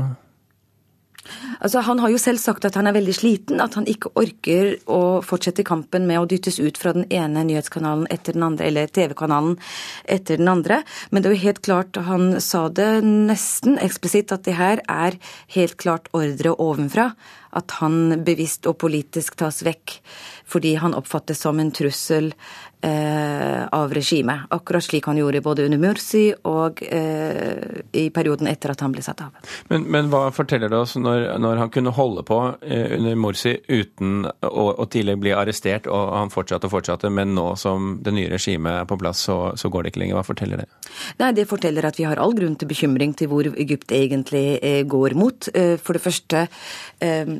Altså, 1.60 1.80
Han 1.80 1.98
har 2.02 2.12
jo 2.12 2.18
selv 2.20 2.40
sagt 2.42 2.64
at 2.68 2.74
han 2.78 2.86
er 2.86 2.96
veldig 2.96 3.14
sliten, 3.16 3.60
at 3.62 3.76
han 3.78 3.86
ikke 3.88 4.12
orker 4.20 4.74
å 4.90 5.20
fortsette 5.24 5.64
kampen 5.66 6.08
med 6.08 6.20
å 6.20 6.26
dyttes 6.28 6.58
ut 6.60 6.78
fra 6.80 6.92
den 6.96 7.06
ene 7.12 7.44
nyhetskanalen 7.48 8.08
etter 8.12 8.36
den 8.36 8.46
andre, 8.46 8.68
eller 8.68 8.92
TV-kanalen 8.92 9.56
etter 10.04 10.40
den 10.40 10.50
andre. 10.52 10.82
Men 11.10 11.22
det 11.22 11.30
er 11.30 11.36
jo 11.36 11.46
helt 11.46 11.62
klart, 11.64 11.96
han 11.96 12.40
sa 12.44 12.66
det 12.68 12.90
nesten 13.04 13.78
eksplisitt, 13.80 14.34
at 14.34 14.44
det 14.44 14.58
her 14.58 14.84
er 14.90 15.18
helt 15.56 15.78
klart 15.80 16.10
ordre 16.12 16.56
ovenfra. 16.60 17.12
At 17.54 17.76
han 17.78 18.24
bevisst 18.26 18.66
og 18.66 18.80
politisk 18.82 19.36
tas 19.38 19.62
vekk 19.62 20.00
fordi 20.50 20.74
han 20.76 20.92
oppfattes 20.96 21.38
som 21.40 21.60
en 21.62 21.70
trussel 21.72 22.32
av 22.84 23.94
regimet. 23.94 24.46
Akkurat 24.54 24.84
slik 24.84 25.06
han 25.08 25.16
gjorde 25.16 25.40
både 25.40 25.64
under 25.64 25.80
Mursi 25.80 26.26
og 26.48 26.82
eh, 26.84 27.80
i 27.96 28.08
perioden 28.14 28.48
etter 28.50 28.72
at 28.74 28.82
han 28.84 28.92
ble 28.92 29.02
satt 29.04 29.22
av. 29.24 29.32
Men, 29.70 29.86
men 29.90 30.10
hva 30.12 30.26
forteller 30.34 30.70
det 30.72 30.78
oss 30.78 30.96
når, 31.00 31.26
når 31.42 31.62
han 31.62 31.72
kunne 31.74 31.94
holde 31.96 32.24
på 32.26 32.38
eh, 32.60 32.96
under 32.98 33.16
Mursi 33.18 33.54
uten 33.68 34.26
å, 34.26 34.66
å 34.72 34.86
tidligere 34.90 35.22
bli 35.22 35.34
arrestert, 35.36 35.88
og 35.88 36.12
han 36.16 36.32
fortsatte 36.34 36.68
og 36.68 36.74
fortsatte, 36.76 37.10
men 37.12 37.34
nå 37.36 37.46
som 37.60 37.98
det 38.04 38.14
nye 38.16 38.32
regimet 38.32 38.82
er 38.82 38.90
på 38.90 38.98
plass, 39.00 39.24
så, 39.28 39.38
så, 39.58 39.70
går 39.72 39.84
det 39.84 39.94
ikke 39.94 40.04
lenger. 40.04 40.18
Hva 40.20 40.26
forteller 40.26 40.64
det? 40.64 40.68
Nei, 41.22 41.32
Det 41.36 41.48
forteller 41.50 41.88
at 41.88 41.98
vi 42.00 42.06
har 42.08 42.20
all 42.20 42.36
grunn 42.36 42.58
til 42.60 42.70
bekymring 42.70 43.16
til 43.18 43.32
hvor 43.32 43.48
Egypt 43.50 43.94
egentlig 43.94 44.46
eh, 44.60 44.82
går 44.86 45.16
mot. 45.18 45.50
Eh, 45.54 45.76
for 45.80 45.96
det 45.96 46.04
første 46.04 46.46
eh, 47.04 47.36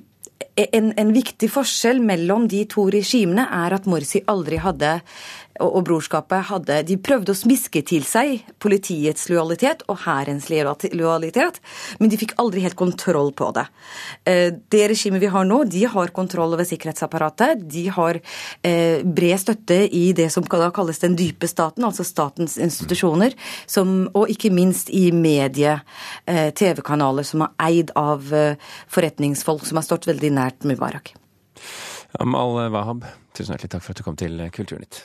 en, 0.55 0.93
en, 0.95 1.13
viktig 1.15 1.49
forskjell 1.51 2.01
mellom 2.05 2.47
de 2.51 2.63
to 2.71 2.87
regimene 2.93 3.47
er 3.51 3.75
at 3.75 3.89
Morsi 3.91 4.23
aldri 4.31 4.61
hadde 4.63 5.01
og 5.63 5.85
brorskapet 5.87 6.49
hadde 6.49 6.81
De 6.89 6.97
prøvde 6.99 7.35
å 7.35 7.39
smiske 7.39 7.83
til 7.87 8.05
seg 8.07 8.43
politiets 8.63 9.29
lojalitet 9.31 9.85
og 9.91 10.01
hærens 10.05 10.49
lojalitet, 10.51 11.61
men 12.01 12.11
de 12.11 12.19
fikk 12.19 12.35
aldri 12.43 12.65
helt 12.65 12.79
kontroll 12.79 13.31
på 13.37 13.51
det. 13.55 13.67
Eh, 14.27 14.49
det 14.73 14.83
regimet 14.91 15.23
vi 15.23 15.31
har 15.31 15.47
nå, 15.47 15.63
de 15.71 15.85
har 15.91 16.13
kontroll 16.17 16.57
over 16.57 16.67
sikkerhetsapparatet. 16.67 17.63
De 17.71 17.87
har 17.95 18.19
eh, 18.67 19.05
bred 19.05 19.41
støtte 19.41 19.79
i 19.87 20.05
det 20.17 20.31
som 20.35 20.47
da 20.55 20.71
kalles 20.75 21.03
den 21.03 21.17
dype 21.19 21.49
staten, 21.51 21.87
altså 21.87 22.07
statens 22.07 22.57
institusjoner, 22.59 23.35
som, 23.67 24.09
og 24.15 24.31
ikke 24.33 24.53
minst 24.55 24.91
i 24.95 25.07
medie, 25.15 25.79
eh, 26.27 26.51
TV-kanaler 26.55 27.27
som 27.27 27.47
er 27.47 27.55
eid 27.69 27.95
av 27.99 28.27
forretningsfolk 28.93 29.65
som 29.67 29.79
har 29.79 29.87
stått 29.87 30.09
veldig 30.09 30.31
nært 30.35 30.67
Mubarak. 30.69 31.15
Amal 32.23 32.71
Wahab, 32.73 33.07
tusen 33.35 33.55
hjertelig 33.55 33.75
takk 33.75 33.85
for 33.85 33.95
at 33.95 34.01
du 34.01 34.07
kom 34.07 34.19
til 34.19 34.47
Kulturnytt. 34.55 35.05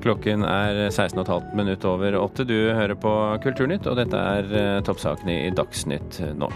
Klokken 0.00 0.44
er 0.48 0.88
16,5 0.88 1.54
minutt 1.56 1.84
over 1.84 2.16
åtte. 2.16 2.44
Du 2.48 2.56
hører 2.72 2.96
på 2.96 3.12
Kulturnytt, 3.44 3.86
og 3.90 3.98
dette 4.00 4.16
er 4.16 4.54
eh, 4.56 4.78
toppsakene 4.86 5.36
i 5.44 5.50
Dagsnytt 5.52 6.22
nå. 6.40 6.48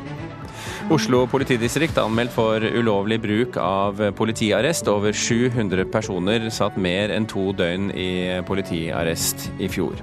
Oslo 0.95 1.25
politidistrikt 1.29 1.99
anmeldt 2.01 2.33
for 2.33 2.65
ulovlig 2.65 3.21
bruk 3.21 3.59
av 3.61 4.01
politiarrest. 4.17 4.89
Over 4.89 5.13
700 5.13 5.85
personer 5.93 6.49
satt 6.53 6.81
mer 6.81 7.13
enn 7.13 7.29
to 7.29 7.51
døgn 7.57 7.91
i 7.93 8.11
politiarrest 8.49 9.51
i 9.61 9.69
fjor. 9.69 10.01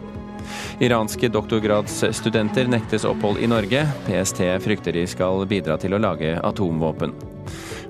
Iranske 0.82 1.30
doktorgradsstudenter 1.32 2.70
nektes 2.70 3.06
opphold 3.10 3.42
i 3.42 3.50
Norge. 3.50 3.86
PST 4.08 4.42
frykter 4.62 4.98
de 4.98 5.06
skal 5.10 5.46
bidra 5.50 5.78
til 5.82 5.98
å 5.98 6.02
lage 6.02 6.38
atomvåpen. 6.42 7.31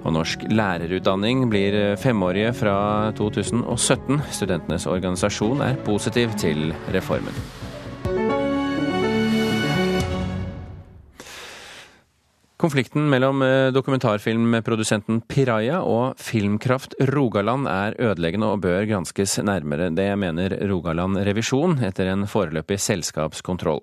Og 0.02 0.16
norsk 0.16 0.48
lærerutdanning 0.50 1.46
blir 1.52 1.96
femårige 2.02 2.54
fra 2.58 2.78
2017. 3.18 4.22
Studentenes 4.34 4.88
organisasjon 4.90 5.62
er 5.62 5.82
positiv 5.86 6.34
til 6.42 6.72
reformen. 6.94 7.38
Konflikten 12.62 13.08
mellom 13.10 13.42
eh, 13.42 13.72
dokumentarfilmprodusenten 13.74 15.24
Piraya 15.26 15.80
og 15.82 16.20
Filmkraft 16.22 16.94
Rogaland 17.10 17.66
er 17.66 17.96
ødeleggende 17.98 18.52
og 18.54 18.62
bør 18.62 18.86
granskes 18.86 19.40
nærmere. 19.42 19.88
Det 19.98 20.06
mener 20.22 20.54
Rogaland 20.70 21.18
Revisjon 21.26 21.80
etter 21.88 22.12
en 22.12 22.28
foreløpig 22.30 22.78
selskapskontroll. 22.86 23.82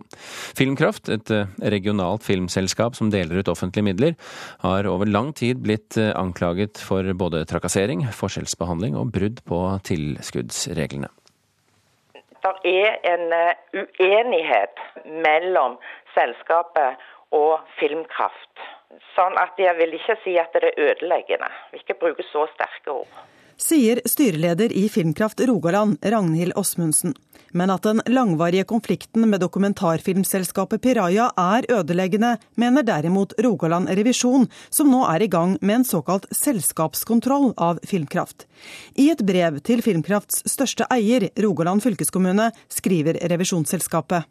Filmkraft, 0.55 1.11
et 1.11 1.35
eh, 1.35 1.51
regionalt 1.75 2.23
filmselskap 2.23 2.95
som 2.95 3.11
deler 3.11 3.43
ut 3.43 3.51
offentlige 3.51 3.89
midler, 3.89 4.15
har 4.63 4.87
over 4.87 5.11
lang 5.11 5.35
tid 5.35 5.59
blitt 5.67 5.99
eh, 5.99 6.15
anklaget 6.15 6.79
for 6.79 7.03
både 7.19 7.43
trakassering, 7.51 8.07
forskjellsbehandling 8.15 8.95
og 8.95 9.11
brudd 9.11 9.43
på 9.43 9.63
tilskuddsreglene. 9.91 11.11
Det 12.47 12.55
er 12.71 12.95
en 13.11 13.27
uenighet 13.75 14.79
mellom 15.27 15.81
selskapet 16.15 17.03
og 17.35 17.65
filmkraft. 17.81 18.67
Sånn 19.15 19.37
at 19.41 19.59
jeg 19.61 19.77
vil 19.79 19.97
ikke 19.99 20.17
si 20.25 20.37
at 20.41 20.55
det 20.55 20.71
er 20.71 20.91
ødeleggende. 20.91 21.51
Vi 21.73 21.83
ikke 21.83 21.99
bruke 22.01 22.25
så 22.33 22.47
sterke 22.55 23.01
ord. 23.03 23.19
Sier 23.59 23.99
styreleder 24.07 24.71
i 24.71 24.85
Filmkraft 24.89 25.41
Rogaland, 25.49 25.99
Ragnhild 26.03 26.55
Åsmundsen. 26.57 27.17
Men 27.51 27.73
at 27.75 27.83
den 27.83 28.01
langvarige 28.07 28.65
konflikten 28.65 29.25
med 29.31 29.41
dokumentarfilmselskapet 29.43 30.83
Piraja 30.85 31.31
er 31.35 31.67
ødeleggende, 31.73 32.37
mener 32.55 32.87
derimot 32.87 33.35
Rogaland 33.43 33.91
Revisjon, 33.91 34.47
som 34.71 34.93
nå 34.93 35.03
er 35.11 35.25
i 35.27 35.31
gang 35.33 35.57
med 35.61 35.81
en 35.81 35.89
såkalt 35.89 36.29
selskapskontroll 36.31 37.51
av 37.57 37.83
Filmkraft. 37.83 38.47
I 38.95 39.11
et 39.11 39.27
brev 39.27 39.59
til 39.67 39.83
Filmkrafts 39.83 40.45
største 40.47 40.87
eier, 40.95 41.31
Rogaland 41.43 41.83
fylkeskommune, 41.83 42.53
skriver 42.71 43.19
revisjonsselskapet. 43.33 44.29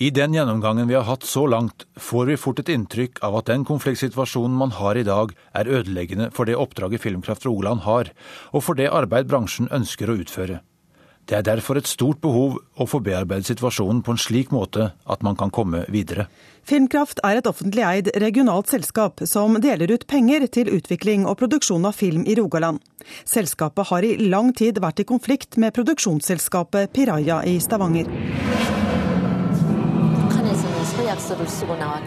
I 0.00 0.08
den 0.10 0.32
gjennomgangen 0.32 0.88
vi 0.88 0.94
har 0.94 1.02
hatt 1.04 1.26
så 1.28 1.42
langt, 1.46 1.84
får 2.00 2.26
vi 2.30 2.36
fort 2.40 2.62
et 2.62 2.70
inntrykk 2.72 3.18
av 3.26 3.34
at 3.36 3.50
den 3.50 3.66
konfliktsituasjonen 3.68 4.54
man 4.56 4.70
har 4.72 4.96
i 4.96 5.04
dag, 5.04 5.34
er 5.52 5.68
ødeleggende 5.68 6.30
for 6.32 6.48
det 6.48 6.54
oppdraget 6.56 7.02
Filmkraft 7.02 7.44
Rogaland 7.44 7.82
har, 7.84 8.08
og 8.56 8.64
for 8.64 8.80
det 8.80 8.86
arbeid 8.88 9.28
bransjen 9.28 9.68
ønsker 9.68 10.08
å 10.08 10.16
utføre. 10.22 10.62
Det 11.28 11.36
er 11.36 11.44
derfor 11.44 11.76
et 11.76 11.86
stort 11.90 12.22
behov 12.24 12.56
å 12.80 12.86
få 12.88 13.02
bearbeidet 13.04 13.50
situasjonen 13.50 14.00
på 14.00 14.14
en 14.16 14.22
slik 14.24 14.48
måte 14.56 14.88
at 15.04 15.20
man 15.22 15.36
kan 15.36 15.52
komme 15.52 15.84
videre. 15.92 16.30
Filmkraft 16.64 17.20
er 17.20 17.42
et 17.42 17.50
offentlig 17.52 17.84
eid 17.84 18.08
regionalt 18.24 18.72
selskap 18.72 19.20
som 19.28 19.60
deler 19.60 19.92
ut 19.92 20.08
penger 20.08 20.48
til 20.48 20.72
utvikling 20.80 21.28
og 21.28 21.36
produksjon 21.44 21.84
av 21.84 22.00
film 22.00 22.24
i 22.24 22.38
Rogaland. 22.40 22.80
Selskapet 23.28 23.92
har 23.92 24.08
i 24.08 24.16
lang 24.32 24.54
tid 24.56 24.80
vært 24.80 25.04
i 25.04 25.08
konflikt 25.12 25.60
med 25.60 25.76
produksjonsselskapet 25.76 26.88
Piraja 26.96 27.44
i 27.44 27.60
Stavanger. 27.60 28.08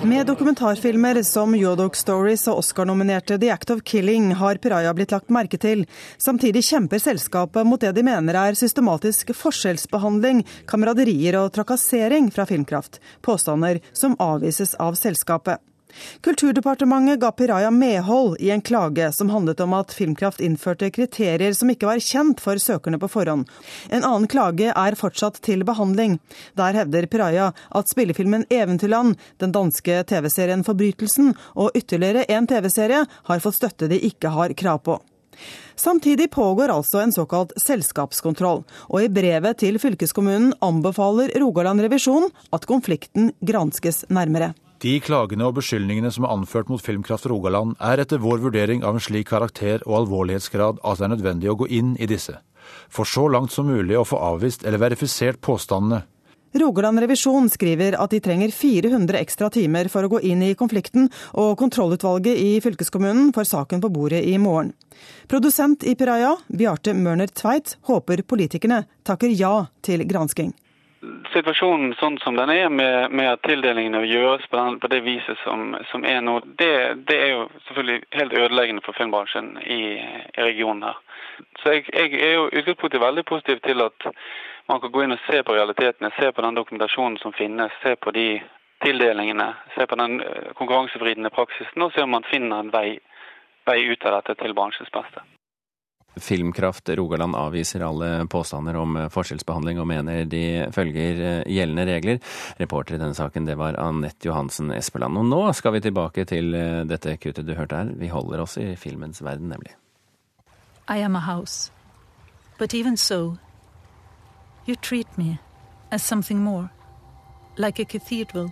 Med 0.03 0.25
dokumentarfilmer 0.27 1.23
som 1.23 1.55
Yodok 1.55 1.95
Stories 1.95 2.47
og 2.47 2.61
Oscar-nominerte 2.61 3.37
The 3.39 3.51
Act 3.53 3.73
of 3.73 3.83
Killing 3.85 4.31
har 4.39 4.59
Piraya 4.63 4.93
blitt 4.93 5.13
lagt 5.13 5.33
merke 5.33 5.57
til. 5.61 5.85
Samtidig 6.17 6.63
kjemper 6.67 7.01
selskapet 7.01 7.67
mot 7.67 7.81
det 7.81 7.93
de 7.97 8.05
mener 8.05 8.37
er 8.39 8.57
systematisk 8.59 9.33
forskjellsbehandling, 9.37 10.45
kameraderier 10.69 11.39
og 11.41 11.51
trakassering 11.55 12.31
fra 12.33 12.47
Filmkraft. 12.49 13.01
Påstander 13.21 13.83
som 13.93 14.17
avvises 14.19 14.75
av 14.81 14.97
selskapet. 14.99 15.61
Kulturdepartementet 16.21 17.19
ga 17.21 17.31
Piraya 17.31 17.71
medhold 17.71 18.37
i 18.39 18.49
en 18.49 18.61
klage 18.61 19.11
som 19.13 19.29
handlet 19.29 19.59
om 19.63 19.73
at 19.77 19.93
Filmkraft 19.93 20.41
innførte 20.41 20.89
kriterier 20.93 21.53
som 21.57 21.69
ikke 21.73 21.89
var 21.89 22.01
kjent 22.03 22.41
for 22.43 22.59
søkerne 22.61 22.99
på 23.01 23.09
forhånd. 23.11 23.47
En 23.89 24.03
annen 24.03 24.27
klage 24.31 24.71
er 24.73 24.99
fortsatt 24.99 25.41
til 25.45 25.65
behandling. 25.67 26.19
Der 26.59 26.73
hevder 26.79 27.07
Piraya 27.07 27.51
at 27.69 27.89
spillefilmen 27.89 28.45
'Eventyrland', 28.49 29.17
den 29.37 29.51
danske 29.51 30.03
TV-serien 30.03 30.63
'Forbrytelsen' 30.63 31.33
og 31.55 31.71
ytterligere 31.75 32.25
en 32.29 32.47
TV-serie 32.47 33.05
har 33.23 33.39
fått 33.39 33.59
støtte 33.61 33.87
de 33.87 33.99
ikke 33.99 34.29
har 34.29 34.53
krav 34.53 34.83
på. 34.83 34.99
Samtidig 35.75 36.31
pågår 36.31 36.69
altså 36.69 36.99
en 36.99 37.11
såkalt 37.11 37.53
selskapskontroll, 37.57 38.63
og 38.89 39.03
i 39.03 39.09
brevet 39.09 39.57
til 39.57 39.79
fylkeskommunen 39.81 40.53
anbefaler 40.61 41.33
Rogaland 41.41 41.81
Revisjon 41.81 42.29
at 42.53 42.67
konflikten 42.69 43.31
granskes 43.41 44.05
nærmere. 44.09 44.53
De 44.83 44.97
klagene 44.99 45.45
og 45.47 45.55
beskyldningene 45.55 46.09
som 46.11 46.25
er 46.27 46.33
anført 46.33 46.67
mot 46.67 46.81
Filmkraft 46.83 47.29
Rogaland, 47.31 47.77
er 47.79 48.01
etter 48.03 48.19
vår 48.19 48.41
vurdering 48.43 48.81
av 48.83 48.97
en 48.97 49.03
slik 49.03 49.29
karakter 49.29 49.79
og 49.87 50.01
alvorlighetsgrad 50.01 50.81
at 50.83 50.99
det 50.99 51.05
er 51.05 51.11
nødvendig 51.13 51.51
å 51.51 51.59
gå 51.61 51.69
inn 51.71 51.93
i 52.03 52.07
disse. 52.09 52.35
For 52.91 53.07
så 53.07 53.29
langt 53.31 53.53
som 53.55 53.69
mulig 53.71 53.95
å 53.95 54.03
få 54.03 54.19
avvist 54.19 54.65
eller 54.67 54.81
verifisert 54.83 55.39
påstandene. 55.39 56.01
Rogaland 56.59 56.99
Revisjon 57.01 57.47
skriver 57.49 57.95
at 57.97 58.11
de 58.11 58.19
trenger 58.21 58.51
400 58.53 59.21
ekstra 59.23 59.47
timer 59.55 59.87
for 59.89 60.05
å 60.05 60.11
gå 60.11 60.19
inn 60.27 60.43
i 60.45 60.51
konflikten, 60.59 61.07
og 61.31 61.55
kontrollutvalget 61.57 62.37
i 62.37 62.59
fylkeskommunen 62.61 63.31
får 63.33 63.47
saken 63.53 63.81
på 63.81 63.89
bordet 63.95 64.19
i 64.27 64.35
morgen. 64.37 64.73
Produsent 65.31 65.87
i 65.87 65.95
Piraya, 65.97 66.35
Bjarte 66.51 66.93
Mørner 66.93 67.31
Tveit, 67.31 67.77
håper 67.87 68.21
politikerne 68.27 68.83
takker 69.07 69.31
ja 69.31 69.55
til 69.81 70.03
gransking 70.11 70.51
situasjonen 71.33 71.93
sånn 71.99 72.17
som 72.23 72.37
den 72.37 72.51
er, 72.53 72.69
med, 72.69 73.11
med 73.11 73.31
at 73.31 73.43
tildelingene 73.45 74.03
gjøres 74.07 74.45
på, 74.49 74.57
den, 74.59 74.79
på 74.79 74.89
det 74.91 75.01
viset 75.05 75.39
som, 75.43 75.73
som 75.91 76.05
er 76.07 76.21
nå, 76.21 76.39
det, 76.59 76.71
det, 77.09 77.17
er 77.17 77.31
jo 77.33 77.43
selvfølgelig 77.67 78.07
helt 78.19 78.37
ødeleggende 78.39 78.85
for 78.85 78.97
filmbransjen 78.97 79.53
i, 79.63 79.81
i 80.37 80.47
regionen 80.47 80.87
her. 80.89 80.99
Så 81.61 81.75
jeg, 81.75 81.85
jeg 81.93 82.19
er 82.21 82.33
jo 82.37 82.49
utgangspunktet 82.49 83.01
veldig 83.01 83.25
positiv 83.29 83.61
til 83.65 83.85
at 83.85 84.09
man 84.71 84.81
kan 84.81 84.93
gå 84.93 85.03
inn 85.03 85.15
og 85.15 85.23
se 85.27 85.43
på 85.43 85.55
realitetene, 85.57 86.13
se 86.19 86.31
på 86.31 86.45
den 86.45 86.59
dokumentasjonen 86.59 87.17
som 87.21 87.35
finnes, 87.35 87.73
se 87.83 87.95
på 87.99 88.13
de 88.15 88.27
tildelingene, 88.83 89.53
se 89.75 89.87
på 89.87 89.99
den 89.99 90.19
eh, 90.21 90.51
konkurransevridende 90.59 91.33
praksisen 91.35 91.85
og 91.85 91.93
se 91.93 92.03
om 92.03 92.13
man 92.15 92.27
finner 92.31 92.63
en 92.63 92.73
vei, 92.73 92.99
vei 93.67 93.79
ut 93.91 94.05
av 94.05 94.19
dette 94.19 94.39
til 94.41 94.55
bransjens 94.57 94.91
beste. 94.93 95.23
Filmkraft 96.15 96.89
Rogaland 96.89 97.35
avviser 97.35 97.81
alle 97.81 98.27
påstander 98.29 98.75
om 98.77 98.97
forskjellsbehandling 99.11 99.79
og 99.81 99.87
mener 99.89 100.25
de 100.29 100.43
følger 100.73 101.21
eh, 101.21 101.39
gjeldende 101.49 101.85
regler. 101.89 102.19
Reporter 102.61 102.97
i 102.97 103.01
denne 103.01 103.17
saken 103.17 103.47
det 103.49 103.57
var 103.57 103.79
Anette 103.81 104.29
Johansen 104.29 104.71
Espeland. 104.75 105.17
Og 105.17 105.25
nå 105.25 105.41
skal 105.57 105.73
vi 105.77 105.83
tilbake 105.85 106.27
til 106.29 106.53
eh, 106.57 106.83
dette 106.89 107.17
kuttet 107.17 107.47
du 107.47 107.55
hørte 107.57 107.81
her. 107.81 107.93
Vi 107.97 108.11
holder 108.13 108.43
oss 108.45 108.57
i 108.61 108.73
filmens 108.77 109.23
verden, 109.25 109.49
nemlig. 109.53 109.73
I 110.89 110.99
am 110.99 111.15
a 111.15 111.23
house, 111.23 111.71
but 112.59 112.73
even 112.73 112.97
so, 112.97 113.37
you 114.67 114.75
treat 114.75 115.07
me 115.17 115.39
as 115.91 116.03
something 116.03 116.39
more, 116.39 116.69
like 117.57 117.79
a 117.79 117.85
cathedral, 117.85 118.51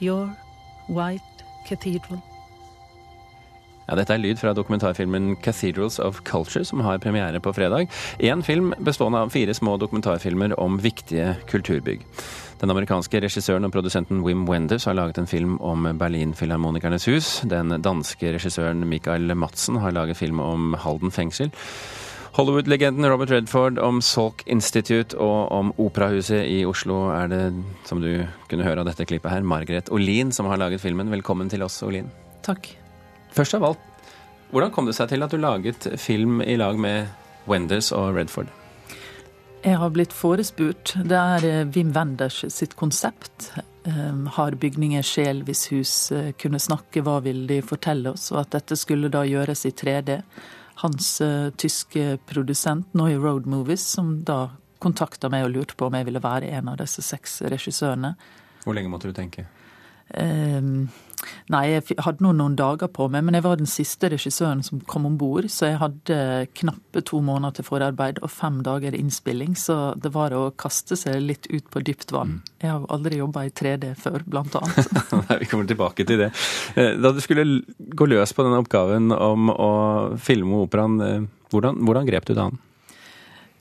your 0.00 0.34
white 0.88 1.20
cathedral. 1.68 2.22
Ja, 3.90 3.96
dette 3.98 4.14
er 4.14 4.20
lyd 4.22 4.38
fra 4.38 4.52
dokumentarfilmen 4.54 5.32
'Cathedrals 5.42 5.98
of 5.98 6.20
Culture', 6.22 6.62
som 6.64 6.80
har 6.86 7.00
premiere 7.02 7.40
på 7.42 7.50
fredag. 7.52 7.88
Én 8.20 8.42
film 8.42 8.72
bestående 8.78 9.18
av 9.18 9.30
fire 9.30 9.50
små 9.54 9.76
dokumentarfilmer 9.82 10.54
om 10.60 10.78
viktige 10.78 11.34
kulturbygg. 11.50 12.04
Den 12.60 12.70
amerikanske 12.70 13.20
regissøren 13.20 13.64
og 13.64 13.72
produsenten 13.72 14.22
Wim 14.22 14.46
Wenders 14.46 14.84
har 14.84 14.94
laget 14.94 15.18
en 15.18 15.26
film 15.26 15.58
om 15.60 15.98
Berlin-filharmonikernes 15.98 17.08
hus. 17.10 17.40
Den 17.42 17.82
danske 17.82 18.30
regissøren 18.30 18.86
Michael 18.88 19.34
Madsen 19.34 19.80
har 19.82 19.90
laget 19.90 20.16
film 20.16 20.38
om 20.38 20.74
Halden 20.78 21.10
fengsel. 21.10 21.50
Hollywood-legenden 22.38 23.10
Robert 23.10 23.30
Redford 23.30 23.78
om 23.78 24.00
Salk 24.00 24.44
Institute 24.46 25.18
og 25.18 25.50
om 25.50 25.72
Operahuset 25.78 26.46
i 26.46 26.64
Oslo 26.64 27.08
er 27.10 27.26
det, 27.26 27.54
som 27.84 28.00
du 28.00 28.22
kunne 28.48 28.62
høre 28.62 28.84
av 28.84 28.86
dette 28.86 29.04
klippet 29.04 29.32
her, 29.32 29.42
Margaret 29.42 29.90
Olin 29.90 30.30
som 30.30 30.46
har 30.46 30.62
laget 30.62 30.80
filmen. 30.80 31.10
Velkommen 31.10 31.50
til 31.50 31.62
oss, 31.66 31.82
Olin. 31.82 32.06
Takk. 32.46 32.79
Først 33.34 33.54
av 33.54 33.64
alt, 33.64 33.86
hvordan 34.50 34.72
kom 34.74 34.88
det 34.88 34.96
seg 34.98 35.12
til 35.12 35.22
at 35.22 35.30
du 35.30 35.38
laget 35.38 35.86
film 36.00 36.40
i 36.42 36.56
lag 36.58 36.78
med 36.78 37.06
Wenders 37.50 37.92
og 37.94 38.16
Redford? 38.16 38.50
Jeg 39.60 39.76
har 39.76 39.90
blitt 39.92 40.14
forespurt. 40.16 40.94
Det 41.04 41.16
er 41.16 41.44
eh, 41.44 41.66
Wim 41.74 41.92
Wenders 41.92 42.40
sitt 42.48 42.74
konsept. 42.80 43.50
Eh, 43.84 44.22
har 44.36 44.56
bygninger 44.56 45.04
sjel 45.04 45.42
hvis 45.44 45.66
hus 45.70 45.92
eh, 46.16 46.30
kunne 46.40 46.58
snakke, 46.62 47.02
hva 47.04 47.18
vil 47.24 47.44
de 47.48 47.60
fortelle 47.62 48.14
oss? 48.14 48.30
Og 48.32 48.40
at 48.42 48.54
dette 48.56 48.78
skulle 48.80 49.12
da 49.12 49.26
gjøres 49.28 49.66
i 49.68 49.74
3D. 49.76 50.16
Hans 50.80 51.18
tyske 51.60 52.14
produsent 52.24 52.94
Noy 52.96 53.18
Road 53.20 53.44
Movies, 53.44 53.82
som 53.84 54.22
da 54.24 54.46
kontakta 54.80 55.28
meg 55.28 55.44
og 55.44 55.52
lurte 55.52 55.76
på 55.76 55.90
om 55.90 55.96
jeg 55.98 56.06
ville 56.08 56.22
være 56.24 56.48
en 56.56 56.70
av 56.72 56.78
disse 56.80 57.04
seks 57.04 57.42
regissørene. 57.52 58.14
Hvor 58.64 58.78
lenge 58.78 58.88
måtte 58.88 59.10
du 59.10 59.16
tenke? 59.16 59.44
Um, 60.16 60.88
Nei, 61.50 61.64
jeg 61.72 61.98
hadde 62.04 62.24
noen, 62.24 62.38
noen 62.40 62.56
dager 62.58 62.90
på 62.92 63.08
meg, 63.12 63.24
men 63.26 63.36
jeg 63.36 63.44
var 63.44 63.60
den 63.60 63.68
siste 63.70 64.10
regissøren 64.12 64.62
som 64.66 64.82
kom 64.88 65.08
om 65.08 65.16
bord. 65.20 65.48
Så 65.52 65.70
jeg 65.70 65.80
hadde 65.82 66.18
knappe 66.56 67.02
to 67.06 67.20
måneder 67.24 67.58
til 67.58 67.66
forarbeid 67.66 68.22
og 68.24 68.32
fem 68.32 68.60
dager 68.66 68.96
innspilling. 68.96 69.56
Så 69.58 69.78
det 70.00 70.12
var 70.14 70.34
å 70.36 70.48
kaste 70.60 70.98
seg 70.98 71.20
litt 71.24 71.50
ut 71.50 71.66
på 71.72 71.82
dypt 71.86 72.14
vann. 72.14 72.38
Mm. 72.38 72.54
Jeg 72.62 72.72
har 72.72 72.88
aldri 72.96 73.20
jobba 73.20 73.44
i 73.48 73.52
3D 73.62 73.92
før, 74.00 74.24
blant 74.30 74.56
annet. 74.60 74.94
Nei, 75.28 75.40
vi 75.42 75.50
kommer 75.50 75.68
tilbake 75.68 76.06
til 76.08 76.24
det. 76.24 76.32
Eh, 76.78 76.96
da 77.00 77.12
du 77.14 77.20
skulle 77.24 77.62
gå 77.76 78.10
løs 78.10 78.34
på 78.36 78.46
denne 78.46 78.62
oppgaven 78.62 79.12
om 79.16 79.52
å 79.52 79.70
filme 80.22 80.64
operaen, 80.64 80.98
eh, 81.04 81.30
hvordan, 81.50 81.82
hvordan 81.86 82.08
grep 82.08 82.28
du 82.30 82.36
det 82.36 82.48
an? 82.48 82.60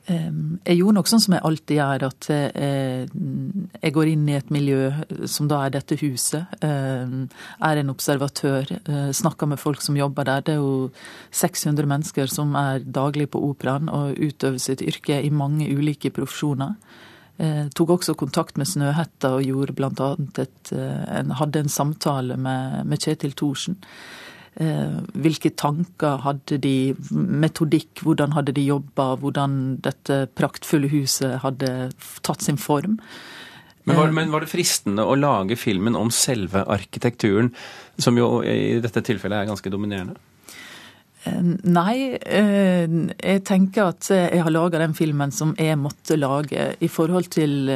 Jeg 0.10 0.78
gjorde 0.80 0.96
nok 0.98 1.10
sånn 1.12 1.22
som 1.22 1.36
jeg 1.36 1.46
alltid 1.46 1.78
gjør, 1.78 2.06
at 2.08 2.28
eh, 2.34 3.04
jeg 3.80 3.94
går 3.96 4.12
inn 4.12 4.24
i 4.30 4.38
et 4.40 4.50
miljø 4.54 4.90
som 5.30 5.50
da 5.52 5.62
er 5.66 5.76
dette 5.76 6.00
huset. 6.02 6.56
Er 6.66 7.82
en 7.82 7.94
observatør, 7.94 8.74
eh, 8.80 9.12
snakker 9.16 9.52
med 9.52 9.62
folk 9.62 9.84
som 9.86 9.98
jobber 10.00 10.26
der. 10.30 10.46
Det 10.46 10.56
er 10.56 10.64
jo 10.64 10.90
600 11.32 11.90
mennesker 11.90 12.32
som 12.32 12.56
er 12.58 12.82
daglig 12.86 13.30
på 13.34 13.44
operaen 13.52 13.92
og 13.94 14.18
utøver 14.18 14.58
sitt 14.62 14.82
yrke 14.86 15.22
i 15.22 15.30
mange 15.30 15.70
ulike 15.70 16.14
profesjoner. 16.16 16.76
Jeg 17.40 17.70
tok 17.72 17.94
også 17.96 18.18
kontakt 18.20 18.58
med 18.60 18.68
Snøhetta 18.68 19.38
og 19.38 19.46
gjorde 19.48 19.76
blant 19.78 20.02
annet 20.04 20.42
et, 20.44 20.72
eh, 20.76 21.36
hadde 21.40 21.62
en 21.64 21.72
samtale 21.72 22.36
med, 22.36 22.86
med 22.86 23.00
Kjetil 23.00 23.32
Thorsen. 23.32 23.78
Eh, 24.58 24.96
hvilke 25.14 25.52
tanker 25.56 26.24
hadde 26.26 26.58
de, 26.64 26.94
metodikk, 27.14 28.02
hvordan 28.04 28.34
hadde 28.36 28.56
de 28.58 28.66
jobba, 28.66 29.14
hvordan 29.22 29.78
dette 29.86 30.24
praktfulle 30.36 30.90
huset 30.92 31.38
hadde 31.46 31.92
tatt 32.26 32.44
sin 32.44 32.58
form. 32.60 32.98
Men 33.86 33.98
var, 33.98 34.12
men 34.14 34.34
var, 34.34 34.44
det 34.44 34.52
fristende 34.52 35.06
å 35.08 35.16
lage 35.18 35.58
filmen 35.58 35.96
om 35.98 36.12
selve 36.14 36.66
arkitekturen, 36.70 37.54
som 38.02 38.18
jo 38.20 38.42
i 38.46 38.82
dette 38.84 39.06
tilfellet 39.06 39.44
er 39.44 39.50
ganske 39.50 39.72
dominerende? 39.72 40.18
Nei, 41.28 42.16
jeg 42.16 43.42
tenker 43.44 43.90
at 43.92 44.08
jeg 44.14 44.40
har 44.40 44.54
laga 44.54 44.80
den 44.80 44.94
filmen 44.96 45.34
som 45.36 45.52
jeg 45.60 45.76
måtte 45.76 46.16
lage. 46.16 46.70
I 46.80 46.88
forhold 46.88 47.28
til 47.36 47.68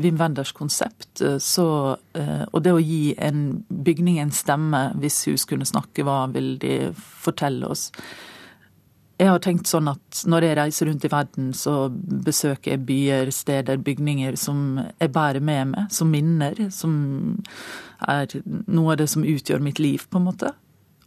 Wim 0.00 0.16
Wenders 0.20 0.54
konsept, 0.56 1.20
så, 1.44 1.66
og 2.00 2.64
det 2.64 2.72
å 2.72 2.80
gi 2.80 3.12
en 3.20 3.60
bygning 3.68 4.22
en 4.22 4.32
stemme 4.32 4.86
hvis 5.02 5.26
hus 5.28 5.44
kunne 5.50 5.68
snakke, 5.68 6.06
hva 6.08 6.24
vil 6.32 6.54
de 6.62 6.78
fortelle 6.96 7.68
oss? 7.68 7.90
Jeg 9.20 9.28
har 9.28 9.42
tenkt 9.44 9.68
sånn 9.68 9.90
at 9.92 10.22
når 10.32 10.46
jeg 10.46 10.56
reiser 10.56 10.88
rundt 10.88 11.04
i 11.04 11.12
verden, 11.12 11.50
så 11.52 11.90
besøker 11.92 12.72
jeg 12.72 12.86
byer, 12.88 13.28
steder, 13.36 13.76
bygninger 13.84 14.38
som 14.40 14.80
jeg 14.80 15.12
bærer 15.12 15.44
med 15.44 15.74
meg, 15.74 15.90
som 15.92 16.08
minner. 16.08 16.56
Som 16.72 16.94
er 18.08 18.32
noe 18.64 18.94
av 18.94 19.02
det 19.02 19.10
som 19.12 19.26
utgjør 19.28 19.60
mitt 19.60 19.82
liv, 19.82 20.08
på 20.08 20.16
en 20.16 20.28
måte. 20.30 20.54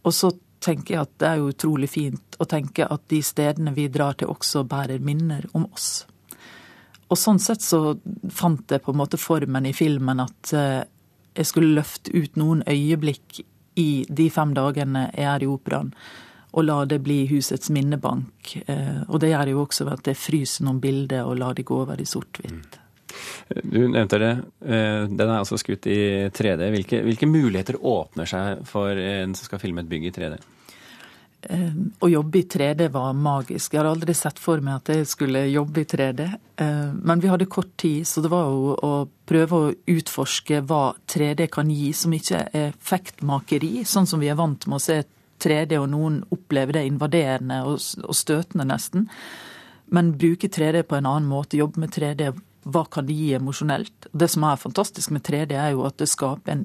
Og 0.06 0.14
så 0.14 0.30
tenker 0.64 0.96
jeg 0.96 1.06
at 1.06 1.14
det 1.20 1.28
er 1.28 1.40
jo 1.40 1.52
utrolig 1.52 1.90
fint 1.92 2.38
å 2.40 2.48
tenke 2.48 2.88
at 2.90 3.04
de 3.12 3.20
stedene 3.24 3.74
vi 3.76 3.86
drar 3.92 4.16
til, 4.18 4.32
også 4.32 4.64
bærer 4.68 5.02
minner 5.04 5.46
om 5.52 5.68
oss. 5.70 6.04
Og 7.12 7.20
sånn 7.20 7.40
sett 7.42 7.62
så 7.62 7.96
fant 8.32 8.70
jeg 8.70 8.82
på 8.82 8.94
en 8.94 9.00
måte 9.02 9.20
formen 9.20 9.68
i 9.68 9.74
filmen 9.76 10.24
at 10.24 10.54
eh, 10.56 10.82
jeg 11.34 11.50
skulle 11.50 11.74
løfte 11.76 12.14
ut 12.14 12.38
noen 12.40 12.62
øyeblikk 12.66 13.42
i 13.80 14.04
de 14.08 14.28
fem 14.30 14.54
dagene 14.56 15.08
jeg 15.12 15.28
er 15.28 15.44
i 15.44 15.50
operaen 15.50 15.92
og 16.54 16.62
la 16.68 16.76
det 16.86 17.00
bli 17.02 17.24
husets 17.26 17.70
minnebank. 17.74 18.56
Eh, 18.66 19.02
og 19.08 19.18
det 19.20 19.32
gjør 19.32 19.50
jo 19.50 19.62
også 19.64 19.88
ved 19.88 19.98
at 19.98 20.10
jeg 20.12 20.20
fryser 20.20 20.66
noen 20.66 20.80
bilder 20.82 21.26
og 21.26 21.40
lar 21.40 21.56
de 21.58 21.66
gå 21.66 21.80
over 21.82 22.00
i 22.00 22.06
sort-hvitt. 22.06 22.78
Du 23.48 23.78
nevnte 23.88 24.20
det. 24.20 24.32
Eh, 24.64 25.04
den 25.10 25.28
er 25.28 25.38
altså 25.38 25.58
skutt 25.60 25.86
i 25.90 26.30
3D. 26.34 26.70
Hvilke, 26.74 27.04
hvilke, 27.06 27.28
muligheter 27.30 27.78
åpner 27.80 28.28
seg 28.28 28.64
for 28.68 28.96
en 28.96 29.36
som 29.36 29.48
skal 29.48 29.62
filme 29.62 29.84
et 29.84 29.90
bygg 29.90 30.08
i 30.08 30.12
3D? 30.16 30.36
Eh, 31.44 31.80
å 32.00 32.08
jobbe 32.08 32.40
i 32.40 32.46
3D 32.48 32.88
var 32.94 33.16
magisk. 33.18 33.74
Jeg 33.74 33.82
har 33.82 33.90
aldri 33.90 34.16
sett 34.16 34.40
for 34.40 34.64
meg 34.64 34.80
at 34.80 34.94
jeg 34.94 35.08
skulle 35.10 35.44
jobbe 35.52 35.84
i 35.84 35.88
3D. 35.88 36.28
Men 36.54 37.20
vi 37.20 37.30
hadde 37.32 37.50
kort 37.50 37.72
tid, 37.80 38.06
så 38.06 38.22
det 38.22 38.30
var 38.30 38.46
jo 38.46 38.76
å 38.78 38.92
prøve 39.26 39.58
å 39.58 39.72
utforske 39.90 40.60
hva 40.62 40.94
3D 41.10 41.48
kan 41.52 41.72
gi, 41.72 41.90
som 41.96 42.14
ikke 42.14 42.46
er 42.46 42.70
effektmakeri, 42.70 43.82
sånn 43.88 44.06
som 44.06 44.22
vi 44.22 44.30
er 44.30 44.38
vant 44.38 44.68
med 44.70 44.78
å 44.78 44.84
se 44.84 45.02
3D, 45.44 45.78
og 45.80 45.90
noen 45.92 46.20
opplever 46.34 46.78
det 46.78 46.86
invaderende 46.88 47.60
og 47.66 48.14
støtende, 48.16 48.66
nesten. 48.70 49.08
Men 49.94 50.14
bruke 50.18 50.48
3D 50.48 50.84
på 50.88 50.98
en 50.98 51.08
annen 51.08 51.28
måte, 51.28 51.58
jobbe 51.60 51.84
med 51.84 51.92
3D, 51.94 52.30
hva 52.64 52.84
kan 52.90 53.06
det 53.08 53.16
gi 53.16 53.32
emosjonelt? 53.36 54.08
Det 54.12 54.28
som 54.32 54.46
er 54.48 54.60
fantastisk 54.60 55.12
med 55.14 55.24
3D, 55.26 55.56
er 55.56 55.74
jo 55.74 55.84
at 55.88 55.98
det 56.00 56.10
skaper 56.10 56.54
en 56.54 56.64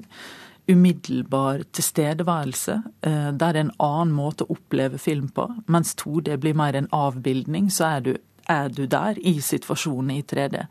umiddelbar 0.70 1.64
tilstedeværelse. 1.72 2.82
Eh, 3.06 3.30
det 3.32 3.46
er 3.46 3.60
en 3.60 3.72
annen 3.82 4.14
måte 4.14 4.46
å 4.46 4.56
oppleve 4.56 5.00
film 5.02 5.30
på. 5.34 5.48
Mens 5.66 5.94
2D 5.98 6.36
blir 6.40 6.58
mer 6.58 6.78
en 6.78 6.90
avbildning, 6.94 7.70
så 7.74 7.96
er 7.96 8.04
du, 8.06 8.12
er 8.48 8.70
du 8.70 8.84
der 8.86 9.18
i 9.18 9.38
situasjonen 9.44 10.14
i 10.18 10.22
3D. 10.22 10.62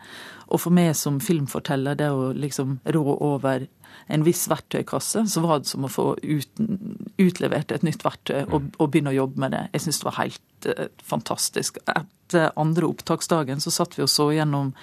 Og 0.50 0.64
for 0.64 0.76
meg 0.76 0.96
som 0.98 1.20
filmforteller, 1.22 2.00
det 2.00 2.10
å 2.12 2.32
liksom 2.34 2.80
rå 2.96 3.04
over 3.18 3.68
en 4.10 4.26
viss 4.26 4.48
verktøykasse, 4.50 5.26
så 5.30 5.42
var 5.44 5.62
det 5.62 5.70
som 5.70 5.86
å 5.86 5.92
få 5.92 6.08
uten, 6.24 6.80
utlevert 7.22 7.72
et 7.74 7.86
nytt 7.86 8.06
verktøy 8.06 8.42
og, 8.48 8.72
og, 8.78 8.88
begynne 8.90 9.14
å 9.14 9.20
jobbe 9.20 9.44
med 9.44 9.54
det. 9.54 9.64
Jeg 9.76 9.86
syns 9.86 10.02
det 10.02 10.08
var 10.08 10.18
helt 10.22 10.70
uh, 10.70 10.88
fantastisk. 11.06 11.78
Etter 11.86 12.50
andre 12.60 12.90
opptaksdagen 12.90 13.62
så 13.62 13.74
satt 13.74 13.98
vi 13.98 14.06
og 14.06 14.12
så 14.12 14.32
gjennom 14.34 14.74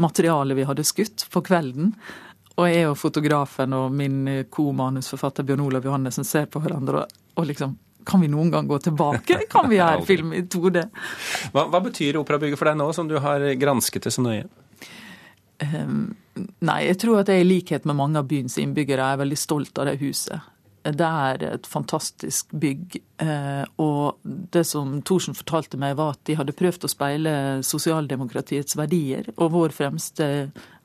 materialet 0.00 0.58
vi 0.58 0.66
hadde 0.68 0.86
skutt 0.86 1.26
på 1.32 1.42
kvelden. 1.46 1.94
Og 2.56 2.66
jeg 2.68 2.88
og 2.90 2.98
fotografen 2.98 3.72
og 3.76 3.94
min 3.94 4.24
co-manusforfatter 4.52 5.46
Bjørn 5.48 5.62
Olav 5.68 5.86
Johannessen 5.86 6.26
ser 6.28 6.50
på 6.50 6.60
hverandre 6.60 7.04
og, 7.04 7.22
og 7.40 7.48
liksom 7.48 7.78
kan 8.04 8.22
vi 8.22 8.30
noen 8.32 8.50
gang 8.50 8.68
gå 8.68 8.78
tilbake? 8.80 9.42
Kan 9.52 9.68
vi 9.68 9.76
gjøre 9.76 10.04
film 10.08 10.32
i 10.32 10.40
2D? 10.48 10.82
Hva, 11.52 11.66
hva 11.68 11.80
betyr 11.84 12.16
operabygget 12.20 12.58
for 12.58 12.70
deg 12.70 12.78
nå, 12.80 12.86
som 12.96 13.08
du 13.10 13.18
har 13.20 13.44
gransket 13.60 14.08
det 14.08 14.14
så 14.16 14.24
nøye? 14.24 14.46
Um, 15.60 16.14
nei, 16.64 16.78
jeg 16.88 16.96
tror 17.02 17.20
at 17.20 17.30
jeg 17.32 17.44
i 17.44 17.48
likhet 17.48 17.84
med 17.88 17.98
mange 17.98 18.20
av 18.22 18.28
byens 18.30 18.56
innbyggere 18.60 19.12
er 19.12 19.20
veldig 19.20 19.38
stolt 19.38 19.80
av 19.80 19.90
det 19.90 19.98
huset. 20.00 20.40
Det 20.80 21.04
er 21.06 21.42
et 21.44 21.66
fantastisk 21.68 22.52
bygg. 22.56 22.96
Eh, 23.20 23.64
og 23.82 24.20
det 24.24 24.62
som 24.64 24.94
Thorsen 25.04 25.36
fortalte 25.36 25.76
meg, 25.80 25.98
var 25.98 26.14
at 26.14 26.22
de 26.24 26.38
hadde 26.38 26.56
prøvd 26.56 26.86
å 26.86 26.90
speile 26.90 27.34
sosialdemokratiets 27.66 28.78
verdier. 28.80 29.28
Og 29.36 29.52
vår 29.52 29.76
fremste 29.76 30.28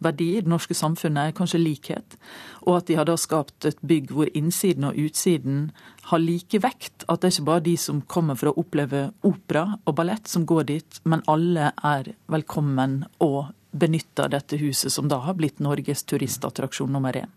verdi 0.03 0.33
i 0.35 0.43
det 0.43 0.51
norske 0.51 0.75
samfunnet 0.75 1.31
er 1.31 1.37
kanskje 1.37 1.63
likhet. 1.63 2.19
Og 2.67 2.81
at 2.81 2.89
de 2.89 2.99
hadde 2.99 3.15
skapt 3.23 3.69
et 3.71 3.79
bygg 3.87 4.11
hvor 4.11 4.31
innsiden 4.35 4.89
og 4.89 4.99
utsiden 4.99 5.69
har 6.11 6.23
like 6.23 6.59
vekt. 6.59 7.07
At 7.07 7.23
det 7.23 7.31
er 7.31 7.37
ikke 7.37 7.49
bare 7.53 7.67
de 7.71 7.79
som 7.79 8.03
kommer 8.03 8.35
for 8.39 8.51
å 8.51 8.57
oppleve 8.65 9.07
opera 9.23 9.69
og 9.85 9.95
ballett 9.95 10.27
som 10.27 10.43
går 10.49 10.71
dit, 10.75 11.03
men 11.07 11.23
alle 11.31 11.71
er 11.71 12.11
velkommen 12.31 13.05
og 13.23 13.53
benytter 13.75 14.31
dette 14.31 14.59
huset, 14.59 14.91
som 14.91 15.07
da 15.11 15.23
har 15.23 15.35
blitt 15.39 15.63
Norges 15.63 16.03
turistattraksjon 16.07 16.91
nummer 16.91 17.15
én. 17.15 17.31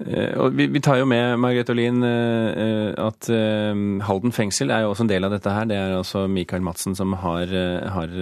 Eh, 0.00 0.32
og 0.40 0.56
vi, 0.56 0.80
tar 0.80 1.00
jo 1.00 1.06
med 1.08 1.36
Margrethe 1.42 1.74
Olin 1.74 2.00
eh, 2.06 2.92
at 2.96 3.28
eh, 3.32 3.82
Halden 4.06 4.32
fengsel 4.32 4.72
er 4.72 4.84
jo 4.84 4.94
også 4.94 5.04
en 5.04 5.12
del 5.12 5.26
av 5.26 5.34
dette 5.34 5.52
her. 5.52 5.68
Det 5.68 5.76
er 5.76 5.96
altså 5.98 6.24
Michael 6.30 6.64
Madsen 6.64 6.96
som 6.96 7.12
har, 7.20 7.52
har 7.94 8.14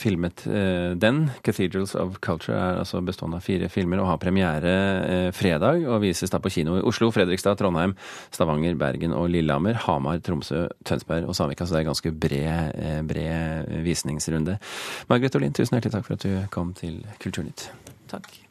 filmet 0.00 0.44
den. 1.00 1.20
'Cathedrals 1.44 1.94
of 1.98 2.18
Culture' 2.24 2.56
er 2.56 2.80
altså 2.80 3.02
bestående 3.04 3.40
av 3.40 3.44
fire 3.44 3.68
filmer 3.72 4.00
og 4.00 4.08
har 4.08 4.20
premiere 4.22 4.74
fredag 5.36 5.84
og 5.86 6.00
vises 6.04 6.32
da 6.32 6.40
på 6.42 6.52
kino 6.52 6.78
i 6.78 6.84
Oslo, 6.86 7.10
Fredrikstad, 7.14 7.58
Trondheim, 7.60 7.96
Stavanger, 8.32 8.76
Bergen 8.80 9.14
og 9.16 9.30
Lillehammer. 9.30 9.78
Hamar, 9.86 10.20
Tromsø, 10.24 10.66
Tønsberg 10.86 11.28
og 11.28 11.36
Samvika. 11.36 11.66
Så 11.66 11.76
det 11.76 11.82
er 11.82 11.90
ganske 11.90 12.12
bred, 12.12 13.06
bred 13.08 13.72
visningsrunde. 13.86 14.58
Margrethe 15.10 15.40
Olin, 15.40 15.56
tusen 15.56 15.76
hjertelig 15.76 15.98
takk 15.98 16.06
for 16.08 16.18
at 16.18 16.26
du 16.26 16.46
kom 16.54 16.74
til 16.76 17.02
Kulturnytt. 17.22 17.70
Takk. 18.10 18.49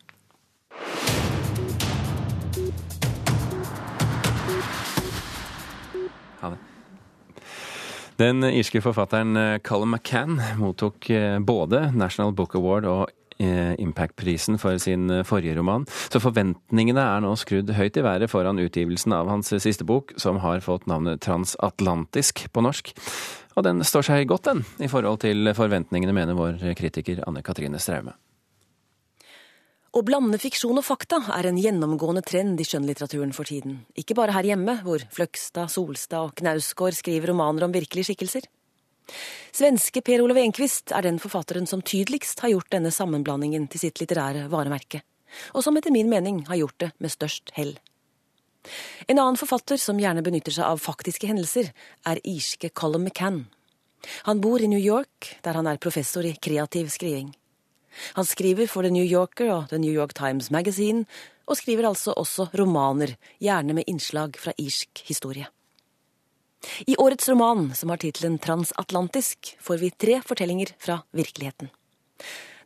Den 8.19 8.43
irske 8.43 8.82
forfatteren 8.84 9.32
Callum 9.63 9.63
Colin 9.63 9.93
McCann 9.95 10.41
mottok 10.60 11.10
eh, 11.10 11.39
både 11.39 11.86
National 11.95 12.34
Book 12.36 12.58
Award 12.60 12.88
og 12.89 13.05
eh, 13.39 13.79
Impact-prisen 13.79 14.60
for 14.60 14.75
sin 14.84 15.08
forrige 15.23 15.55
roman, 15.55 15.86
så 16.12 16.19
forventningene 16.19 16.99
er 16.99 17.23
nå 17.23 17.32
skrudd 17.39 17.71
høyt 17.77 17.95
i 17.95 18.03
været 18.03 18.27
foran 18.27 18.60
utgivelsen 18.60 19.15
av 19.15 19.32
hans 19.32 19.53
siste 19.63 19.88
bok, 19.88 20.12
som 20.19 20.41
har 20.43 20.60
fått 20.65 20.89
navnet 20.91 21.23
Transatlantisk 21.23 22.49
på 22.51 22.65
norsk. 22.67 22.91
Og 23.55 23.63
den 23.63 23.86
står 23.88 24.10
seg 24.12 24.27
godt, 24.27 24.51
den, 24.51 24.65
i 24.84 24.91
forhold 24.91 25.23
til 25.23 25.55
forventningene, 25.55 26.15
mener 26.15 26.36
vår 26.36 26.60
kritiker 26.75 27.23
Anne 27.23 27.39
Katrine 27.45 27.79
Straume. 27.79 28.19
Å 29.89 30.04
blande 30.06 30.38
fiksjon 30.38 30.78
og 30.78 30.86
fakta 30.86 31.17
er 31.34 31.47
en 31.49 31.58
gjennomgående 31.58 32.21
trend 32.21 32.60
i 32.62 32.65
skjønnlitteraturen 32.67 33.32
for 33.34 33.49
tiden. 33.49 33.80
Ikke 33.97 34.13
bare 34.13 34.36
her 34.36 34.45
hjemme, 34.45 34.75
hvor 34.86 35.02
Fløgstad, 35.15 35.71
Solstad 35.73 36.28
og 36.28 36.36
Knausgård 36.38 36.93
skriver 36.93 37.32
romaner 37.32 37.65
om 37.65 37.73
virkelige 37.73 38.12
skikkelser. 38.12 38.45
Svenske 39.49 40.04
Per 40.06 40.21
Olav 40.21 40.38
Enquist 40.38 40.93
er 40.93 41.08
den 41.08 41.17
forfatteren 41.17 41.65
som 41.65 41.82
tydeligst 41.82 42.43
har 42.45 42.54
gjort 42.54 42.69
denne 42.75 42.93
sammenblandingen 42.93 43.65
til 43.73 43.82
sitt 43.88 43.97
litterære 43.97 44.45
varemerke, 44.54 45.02
og 45.58 45.65
som 45.65 45.82
etter 45.82 45.95
min 45.95 46.12
mening 46.12 46.43
har 46.52 46.62
gjort 46.62 46.78
det 46.86 46.91
med 47.02 47.15
størst 47.15 47.56
hell. 47.58 47.73
En 49.10 49.17
annen 49.17 49.41
forfatter 49.41 49.82
som 49.82 49.97
gjerne 49.97 50.21
benytter 50.21 50.54
seg 50.54 50.69
av 50.69 50.86
faktiske 50.86 51.25
hendelser, 51.32 51.73
er 52.06 52.21
irske 52.30 52.69
Colin 52.69 53.08
McCann. 53.08 53.47
Han 54.30 54.38
bor 54.43 54.62
i 54.62 54.69
New 54.69 54.80
York, 54.80 55.34
der 55.41 55.58
han 55.58 55.65
er 55.65 55.82
professor 55.82 56.21
i 56.21 56.38
kreativ 56.38 56.93
skriving. 56.93 57.34
Han 58.17 58.25
skriver 58.25 58.67
for 58.67 58.86
The 58.86 58.93
New 58.93 59.06
Yorker 59.06 59.52
og 59.54 59.69
The 59.69 59.80
New 59.82 59.93
York 59.93 60.13
Times 60.17 60.52
Magazine, 60.52 61.06
og 61.49 61.58
skriver 61.58 61.88
altså 61.89 62.13
også 62.13 62.49
romaner, 62.60 63.15
gjerne 63.41 63.73
med 63.73 63.89
innslag 63.89 64.38
fra 64.38 64.54
irsk 64.58 65.04
historie. 65.08 65.49
I 66.88 66.95
årets 66.99 67.30
roman, 67.30 67.71
som 67.75 67.89
har 67.89 68.02
tittelen 68.02 68.38
Transatlantisk, 68.43 69.56
får 69.63 69.80
vi 69.82 69.91
tre 69.95 70.19
fortellinger 70.25 70.73
fra 70.78 71.02
virkeligheten. 71.15 71.71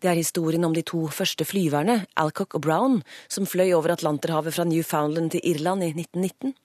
Det 0.03 0.09
er 0.11 0.19
historien 0.19 0.65
om 0.67 0.73
de 0.75 0.81
to 0.83 1.05
første 1.07 1.45
flyverne, 1.47 2.01
Alcock 2.19 2.57
og 2.57 2.65
Brown, 2.65 2.97
som 3.31 3.45
fløy 3.47 3.71
over 3.71 3.93
Atlanterhavet 3.93 4.55
fra 4.57 4.65
Newfoundland 4.67 5.31
til 5.31 5.45
Irland 5.47 5.85
i 5.85 5.93
1919. 5.93 6.55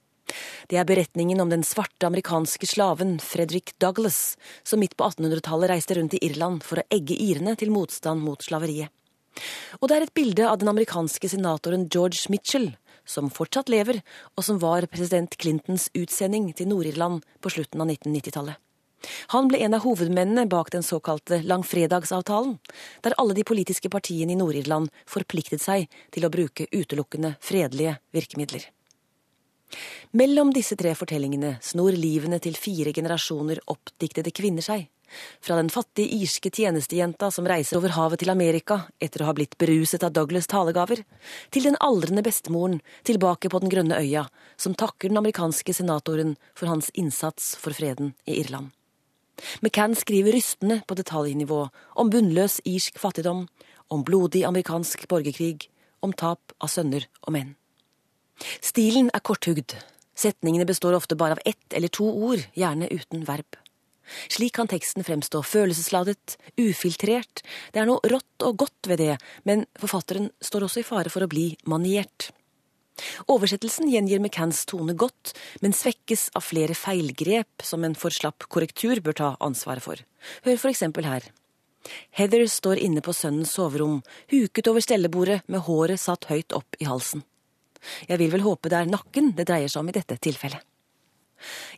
Det 0.68 0.78
er 0.78 0.86
beretningen 0.88 1.40
om 1.40 1.50
den 1.52 1.64
svarte 1.66 2.08
amerikanske 2.08 2.68
slaven 2.68 3.16
Frederick 3.22 3.74
Douglass, 3.80 4.36
som 4.62 4.82
midt 4.82 4.96
på 4.98 5.08
1800-tallet 5.08 5.72
reiste 5.72 5.96
rundt 5.98 6.16
i 6.18 6.22
Irland 6.28 6.62
for 6.66 6.82
å 6.82 6.86
egge 6.92 7.16
irene 7.16 7.56
til 7.58 7.72
motstand 7.74 8.24
mot 8.24 8.44
slaveriet. 8.44 8.92
Og 9.78 9.88
det 9.88 9.96
er 9.96 10.06
et 10.06 10.14
bilde 10.16 10.46
av 10.50 10.58
den 10.60 10.70
amerikanske 10.70 11.30
senatoren 11.30 11.86
George 11.92 12.30
Mitchell, 12.32 12.72
som 13.08 13.30
fortsatt 13.32 13.70
lever, 13.72 14.02
og 14.36 14.44
som 14.44 14.60
var 14.62 14.86
president 14.92 15.36
Clintons 15.40 15.88
utsending 15.96 16.50
til 16.56 16.68
Nord-Irland 16.72 17.24
på 17.40 17.52
slutten 17.54 17.84
av 17.84 17.88
1990-tallet. 17.88 18.58
Han 19.32 19.46
ble 19.46 19.60
en 19.62 19.76
av 19.76 19.84
hovedmennene 19.86 20.48
bak 20.50 20.72
den 20.74 20.82
såkalte 20.82 21.38
langfredagsavtalen, 21.46 22.56
der 23.06 23.14
alle 23.22 23.36
de 23.38 23.46
politiske 23.46 23.90
partiene 23.92 24.34
i 24.34 24.40
Nord-Irland 24.40 24.90
forpliktet 25.06 25.62
seg 25.62 25.86
til 26.14 26.26
å 26.26 26.32
bruke 26.34 26.66
utelukkende 26.74 27.36
fredelige 27.38 27.98
virkemidler. 28.16 28.66
Mellom 30.16 30.52
disse 30.54 30.76
tre 30.80 30.94
fortellingene 30.96 31.56
snor 31.64 31.96
livene 31.96 32.38
til 32.40 32.56
fire 32.56 32.94
generasjoner 32.96 33.60
oppdiktede 33.68 34.32
kvinner 34.34 34.64
seg. 34.64 34.86
Fra 35.40 35.56
den 35.56 35.70
fattige 35.72 36.12
irske 36.20 36.50
tjenestejenta 36.52 37.30
som 37.32 37.46
reiser 37.48 37.78
over 37.78 37.94
havet 37.96 38.20
til 38.22 38.32
Amerika 38.32 38.82
etter 39.00 39.22
å 39.22 39.30
ha 39.30 39.34
blitt 39.36 39.56
beruset 39.60 40.04
av 40.04 40.12
Douglas' 40.12 40.50
talegaver, 40.50 41.04
til 41.50 41.64
den 41.64 41.78
aldrende 41.80 42.24
bestemoren 42.24 42.80
tilbake 43.08 43.48
på 43.48 43.60
den 43.62 43.72
grønne 43.72 44.00
øya, 44.00 44.26
som 44.56 44.76
takker 44.76 45.08
den 45.08 45.20
amerikanske 45.20 45.74
senatoren 45.74 46.36
for 46.54 46.68
hans 46.68 46.90
innsats 46.94 47.54
for 47.56 47.76
freden 47.76 48.12
i 48.28 48.40
Irland. 48.42 48.74
McCann 49.62 49.94
skriver 49.96 50.34
rystende 50.34 50.82
på 50.86 50.96
detaljnivå 50.98 51.60
om 52.02 52.10
bunnløs 52.10 52.58
irsk 52.66 52.98
fattigdom, 52.98 53.46
om 53.88 54.04
blodig 54.04 54.42
amerikansk 54.44 55.06
borgerkrig, 55.08 55.70
om 56.02 56.12
tap 56.12 56.52
av 56.60 56.72
sønner 56.72 57.06
og 57.22 57.32
menn. 57.36 57.54
Stilen 58.60 59.10
er 59.14 59.24
korthugd. 59.24 59.76
Setningene 60.18 60.66
består 60.66 60.96
ofte 60.98 61.16
bare 61.18 61.36
av 61.36 61.42
ett 61.46 61.74
eller 61.74 61.92
to 61.94 62.06
ord, 62.10 62.42
gjerne 62.58 62.90
uten 62.90 63.24
verb. 63.28 63.58
Slik 64.32 64.54
kan 64.56 64.68
teksten 64.70 65.04
fremstå 65.04 65.42
følelsesladet, 65.44 66.38
ufiltrert, 66.56 67.42
det 67.72 67.82
er 67.82 67.88
noe 67.90 68.00
rått 68.08 68.46
og 68.46 68.56
godt 68.64 68.88
ved 68.88 69.02
det, 69.02 69.14
men 69.44 69.66
forfatteren 69.78 70.30
står 70.40 70.64
også 70.66 70.82
i 70.82 70.88
fare 70.88 71.12
for 71.12 71.24
å 71.24 71.30
bli 71.30 71.50
maniert. 71.68 72.30
Oversettelsen 73.30 73.90
gjengir 73.92 74.18
McCanns 74.18 74.64
tone 74.66 74.96
godt, 74.98 75.34
men 75.62 75.76
svekkes 75.76 76.30
av 76.38 76.46
flere 76.48 76.74
feilgrep 76.74 77.62
som 77.62 77.84
en 77.86 77.94
for 77.98 78.14
slapp 78.14 78.48
korrektur 78.50 79.02
bør 79.04 79.18
ta 79.20 79.28
ansvaret 79.44 79.84
for. 79.84 80.02
Hør 80.46 80.58
for 80.58 80.72
eksempel 80.72 81.06
her. 81.06 81.28
Heather 82.10 82.42
står 82.50 82.80
inne 82.82 83.04
på 83.04 83.14
sønnens 83.14 83.54
soverom, 83.54 84.00
huket 84.32 84.68
over 84.68 84.82
stellebordet 84.84 85.44
med 85.46 85.62
håret 85.68 86.02
satt 86.02 86.26
høyt 86.32 86.56
opp 86.56 86.80
i 86.82 86.88
halsen. 86.88 87.22
Jeg 88.08 88.20
vil 88.20 88.32
vel 88.32 88.46
håpe 88.46 88.70
det 88.72 88.80
er 88.80 88.90
nakken 88.90 89.32
det 89.38 89.48
dreier 89.50 89.70
seg 89.70 89.82
om 89.82 89.92
i 89.92 89.96
dette 89.96 90.18
tilfellet. 90.22 90.64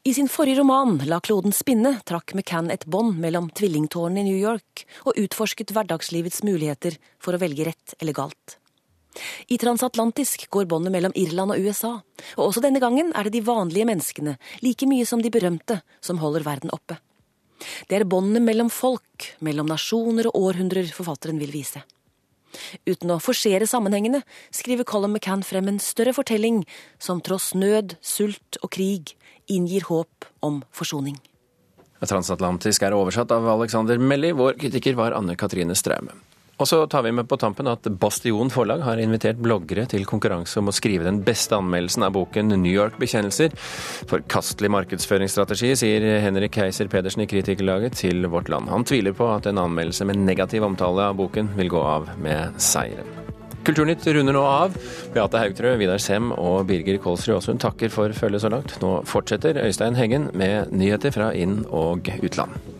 I 0.09 0.15
sin 0.17 0.31
forrige 0.33 0.63
roman, 0.63 0.97
La 1.05 1.19
kloden 1.21 1.53
spinne, 1.53 1.99
trakk 2.09 2.33
McCann 2.33 2.71
et 2.73 2.87
bånd 2.89 3.19
mellom 3.21 3.51
tvillingtårnene 3.53 4.23
i 4.23 4.31
New 4.31 4.39
York 4.41 4.87
og 5.05 5.21
utforsket 5.21 5.75
hverdagslivets 5.77 6.41
muligheter 6.47 6.97
for 7.21 7.37
å 7.37 7.43
velge 7.43 7.69
rett 7.69 7.95
eller 8.01 8.17
galt. 8.17 8.57
I 9.51 9.59
Transatlantisk 9.59 10.47
går 10.55 10.69
båndet 10.71 10.95
mellom 10.95 11.13
Irland 11.19 11.53
og 11.53 11.61
USA, 11.67 11.93
og 12.39 12.45
også 12.47 12.63
denne 12.65 12.81
gangen 12.81 13.11
er 13.13 13.27
det 13.27 13.35
de 13.37 13.45
vanlige 13.45 13.89
menneskene, 13.89 14.37
like 14.65 14.87
mye 14.89 15.07
som 15.07 15.21
de 15.21 15.33
berømte, 15.35 15.81
som 16.01 16.23
holder 16.23 16.47
verden 16.47 16.73
oppe. 16.73 16.97
Det 17.91 17.99
er 17.99 18.09
båndene 18.09 18.41
mellom 18.41 18.71
folk, 18.73 19.35
mellom 19.45 19.69
nasjoner 19.69 20.31
og 20.31 20.39
århundrer 20.41 20.89
forfatteren 20.95 21.41
vil 21.43 21.53
vise. 21.53 21.83
Uten 22.89 23.15
å 23.15 23.21
forsere 23.23 23.69
sammenhengene 23.69 24.23
skriver 24.55 24.89
Colin 24.89 25.15
McCann 25.15 25.45
frem 25.47 25.69
en 25.71 25.81
større 25.83 26.15
fortelling 26.17 26.63
som 27.03 27.23
tross 27.25 27.53
nød, 27.55 27.97
sult 28.01 28.61
og 28.63 28.73
krig 28.77 29.15
inngir 29.51 29.89
håp 29.91 30.29
om 30.47 30.63
forsoning. 30.75 31.19
Transatlantisk 32.01 32.87
er 32.87 32.97
oversatt 32.97 33.33
av 33.35 33.45
Alexander 33.59 34.01
Melli. 34.01 34.33
Vår 34.33 34.57
kritiker 34.61 34.97
var 34.97 35.13
Anne 35.13 35.37
Katrine 35.37 35.77
Straume. 35.77 36.15
Og 36.61 36.69
så 36.69 36.83
tar 36.93 37.07
vi 37.07 37.13
med 37.17 37.29
på 37.29 37.39
tampen 37.41 37.69
at 37.71 37.87
Bastion 38.01 38.51
forlag 38.53 38.83
har 38.85 39.01
invitert 39.01 39.41
bloggere 39.41 39.87
til 39.89 40.05
konkurranse 40.09 40.61
om 40.61 40.69
å 40.69 40.75
skrive 40.77 41.07
den 41.07 41.23
beste 41.25 41.57
anmeldelsen 41.57 42.05
av 42.05 42.13
boken 42.19 42.53
New 42.53 42.73
York-bekjennelser. 42.73 43.57
Forkastelig 44.11 44.69
markedsføringsstrategi, 44.77 45.73
sier 45.81 46.05
Henrik 46.21 46.59
Keiser 46.59 46.91
Pedersen 46.93 47.25
i 47.25 47.29
Kritikerlaget 47.31 47.97
til 48.03 48.29
Vårt 48.29 48.53
Land. 48.53 48.69
Han 48.69 48.85
tviler 48.85 49.17
på 49.17 49.31
at 49.33 49.49
en 49.49 49.63
anmeldelse 49.63 50.05
med 50.11 50.21
negativ 50.21 50.67
omtale 50.69 51.09
av 51.09 51.17
boken 51.17 51.55
vil 51.57 51.73
gå 51.73 51.81
av 51.81 52.13
med 52.21 52.61
seieren. 52.61 53.09
Kulturnytt 53.65 54.05
runder 54.13 54.37
nå 54.37 54.43
av. 54.45 54.77
Beate 55.15 55.41
Haugtrø, 55.41 55.75
Vidar 55.81 56.01
Sem 56.01 56.31
og 56.33 56.65
Birger 56.69 57.01
Kolsrud 57.01 57.39
Aasund 57.39 57.61
takker 57.65 57.93
for 57.93 58.13
følget 58.17 58.45
så 58.45 58.53
langt. 58.53 58.77
Nå 58.85 58.99
fortsetter 59.09 59.61
Øystein 59.65 59.97
Heggen 60.01 60.31
med 60.37 60.73
nyheter 60.73 61.13
fra 61.17 61.33
inn- 61.37 61.65
og 61.69 62.09
utland. 62.21 62.80